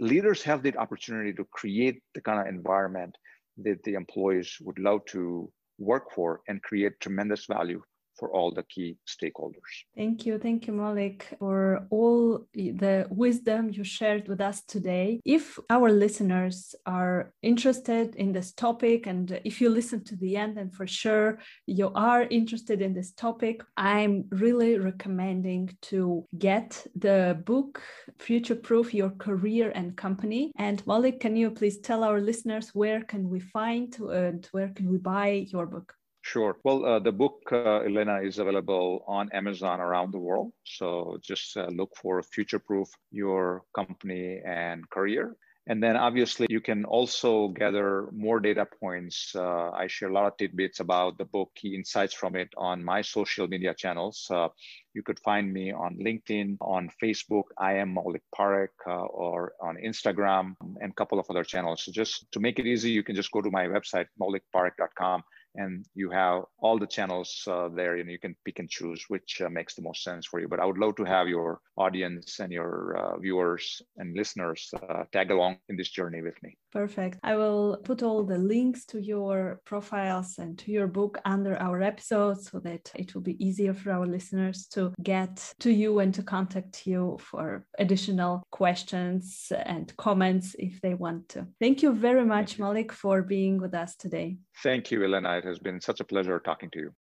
leaders 0.00 0.42
have 0.42 0.62
the 0.62 0.76
opportunity 0.76 1.32
to 1.34 1.44
create 1.44 2.02
the 2.14 2.20
kind 2.20 2.40
of 2.40 2.46
environment 2.46 3.16
that 3.58 3.82
the 3.84 3.94
employees 3.94 4.56
would 4.62 4.78
love 4.78 5.04
to 5.06 5.52
work 5.78 6.12
for 6.14 6.40
and 6.48 6.62
create 6.62 7.00
tremendous 7.00 7.46
value 7.46 7.82
for 8.20 8.30
all 8.30 8.50
the 8.52 8.62
key 8.64 8.98
stakeholders. 9.06 9.72
Thank 9.96 10.26
you. 10.26 10.38
Thank 10.38 10.66
you, 10.66 10.74
Maulik, 10.74 11.22
for 11.38 11.86
all 11.90 12.46
the 12.54 13.06
wisdom 13.10 13.70
you 13.72 13.82
shared 13.82 14.28
with 14.28 14.40
us 14.42 14.62
today. 14.74 15.20
If 15.24 15.58
our 15.70 15.90
listeners 15.90 16.74
are 16.84 17.32
interested 17.42 18.14
in 18.16 18.32
this 18.32 18.52
topic, 18.52 19.06
and 19.06 19.40
if 19.44 19.60
you 19.60 19.70
listen 19.70 20.04
to 20.04 20.16
the 20.16 20.36
end, 20.36 20.58
and 20.58 20.70
for 20.72 20.86
sure 20.86 21.38
you 21.66 21.90
are 21.94 22.22
interested 22.24 22.82
in 22.82 22.92
this 22.92 23.12
topic, 23.12 23.62
I'm 23.76 24.26
really 24.30 24.78
recommending 24.78 25.76
to 25.92 26.26
get 26.38 26.86
the 26.94 27.40
book 27.46 27.82
Future 28.18 28.56
Proof 28.56 28.92
Your 28.92 29.10
Career 29.10 29.72
and 29.74 29.96
Company. 29.96 30.52
And 30.56 30.84
Maulik, 30.84 31.20
can 31.20 31.36
you 31.36 31.50
please 31.50 31.78
tell 31.78 32.04
our 32.04 32.20
listeners 32.20 32.70
where 32.74 33.02
can 33.02 33.30
we 33.30 33.40
find 33.40 33.96
and 33.98 34.46
where 34.52 34.68
can 34.68 34.90
we 34.90 34.98
buy 34.98 35.46
your 35.50 35.66
book? 35.66 35.94
Sure. 36.30 36.56
Well, 36.62 36.86
uh, 36.86 37.00
the 37.00 37.10
book, 37.10 37.40
uh, 37.50 37.80
Elena, 37.80 38.20
is 38.22 38.38
available 38.38 39.02
on 39.08 39.32
Amazon 39.32 39.80
around 39.80 40.12
the 40.12 40.20
world. 40.20 40.52
So 40.62 41.18
just 41.20 41.56
uh, 41.56 41.66
look 41.66 41.90
for 42.00 42.22
Future 42.22 42.60
Proof 42.60 42.88
Your 43.10 43.64
Company 43.74 44.40
and 44.46 44.88
Career. 44.90 45.34
And 45.66 45.82
then 45.82 45.96
obviously, 45.96 46.46
you 46.48 46.60
can 46.60 46.84
also 46.84 47.48
gather 47.48 48.08
more 48.12 48.38
data 48.38 48.64
points. 48.80 49.32
Uh, 49.34 49.70
I 49.70 49.88
share 49.88 50.08
a 50.08 50.12
lot 50.12 50.26
of 50.26 50.36
tidbits 50.36 50.78
about 50.78 51.18
the 51.18 51.24
book, 51.24 51.50
key 51.56 51.74
insights 51.74 52.14
from 52.14 52.36
it 52.36 52.50
on 52.56 52.84
my 52.84 53.02
social 53.02 53.48
media 53.48 53.74
channels. 53.74 54.28
Uh, 54.30 54.48
you 54.94 55.02
could 55.02 55.18
find 55.18 55.52
me 55.52 55.72
on 55.72 55.98
LinkedIn, 55.98 56.58
on 56.60 56.90
Facebook, 57.02 57.46
I 57.58 57.74
am 57.74 57.96
Maulik 57.96 58.22
Parekh, 58.32 58.78
uh, 58.86 59.02
or 59.02 59.54
on 59.60 59.76
Instagram, 59.84 60.54
and 60.80 60.92
a 60.92 60.94
couple 60.94 61.18
of 61.18 61.26
other 61.28 61.44
channels. 61.44 61.82
So 61.84 61.90
just 61.90 62.30
to 62.30 62.38
make 62.38 62.60
it 62.60 62.66
easy, 62.66 62.90
you 62.90 63.02
can 63.02 63.16
just 63.16 63.32
go 63.32 63.42
to 63.42 63.50
my 63.50 63.66
website, 63.66 64.06
maulikparekh.com 64.20 65.24
and 65.54 65.84
you 65.94 66.10
have 66.10 66.42
all 66.58 66.78
the 66.78 66.86
channels 66.86 67.42
uh, 67.46 67.68
there 67.68 67.96
and 67.96 68.10
you 68.10 68.18
can 68.18 68.34
pick 68.44 68.58
and 68.58 68.68
choose 68.68 69.04
which 69.08 69.40
uh, 69.40 69.48
makes 69.48 69.74
the 69.74 69.82
most 69.82 70.02
sense 70.02 70.26
for 70.26 70.40
you. 70.40 70.48
But 70.48 70.60
i 70.60 70.64
would 70.64 70.78
love 70.78 70.96
to 70.96 71.04
have 71.04 71.28
your 71.28 71.60
audience 71.76 72.40
and 72.40 72.52
your 72.52 72.96
uh, 72.96 73.18
viewers 73.18 73.82
and 73.96 74.16
listeners 74.16 74.72
uh, 74.74 75.04
tag 75.12 75.30
along 75.30 75.56
in 75.68 75.76
this 75.76 75.90
journey 75.90 76.22
with 76.22 76.40
me. 76.42 76.56
Perfect. 76.72 77.18
I 77.22 77.36
will 77.36 77.78
put 77.84 78.02
all 78.02 78.22
the 78.22 78.38
links 78.38 78.84
to 78.86 79.00
your 79.00 79.60
profiles 79.64 80.38
and 80.38 80.58
to 80.58 80.70
your 80.70 80.86
book 80.86 81.18
under 81.24 81.56
our 81.60 81.82
episode 81.82 82.40
so 82.42 82.60
that 82.60 82.90
it 82.94 83.14
will 83.14 83.22
be 83.22 83.44
easier 83.44 83.74
for 83.74 83.90
our 83.92 84.06
listeners 84.06 84.66
to 84.68 84.92
get 85.02 85.54
to 85.60 85.70
you 85.70 85.98
and 85.98 86.14
to 86.14 86.22
contact 86.22 86.86
you 86.86 87.18
for 87.20 87.66
additional 87.78 88.42
questions 88.50 89.50
and 89.64 89.96
comments 89.96 90.54
if 90.58 90.80
they 90.80 90.94
want 90.94 91.28
to. 91.30 91.46
Thank 91.58 91.82
you 91.82 91.92
very 91.92 92.24
much 92.24 92.58
Maulik 92.58 92.92
for 92.92 93.22
being 93.22 93.60
with 93.60 93.74
us 93.74 93.96
today 93.96 94.36
thank 94.62 94.90
you 94.90 95.02
elena 95.04 95.38
it 95.38 95.44
has 95.44 95.58
been 95.58 95.80
such 95.80 96.00
a 96.00 96.04
pleasure 96.04 96.38
talking 96.40 96.70
to 96.70 96.78
you. 96.78 96.94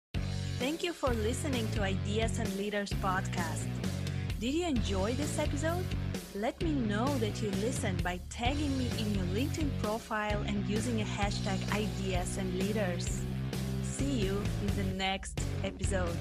Thank 0.60 0.84
you 0.84 0.92
for 0.92 1.14
listening 1.14 1.66
to 1.72 1.84
Ideas 1.84 2.38
and 2.38 2.54
Leaders 2.58 2.92
podcast. 3.02 3.66
Did 4.42 4.54
you 4.54 4.68
enjoy 4.68 5.14
this 5.14 5.40
episode? 5.40 5.86
Let 6.36 6.62
me 6.62 6.74
know 6.74 7.08
that 7.20 7.42
you 7.42 7.50
listened 7.62 8.04
by 8.04 8.20
tagging 8.30 8.78
me 8.78 8.90
in 9.00 9.16
your 9.16 9.24
LinkedIn 9.28 9.70
profile 9.82 10.44
and 10.46 10.68
using 10.68 11.02
a 11.02 11.06
hashtag 11.06 11.60
Ideas 11.72 12.38
and 12.38 12.60
Leaders. 12.60 13.22
See 13.84 14.20
you 14.20 14.42
in 14.62 14.76
the 14.76 14.94
next 14.96 15.42
episode. 15.64 16.18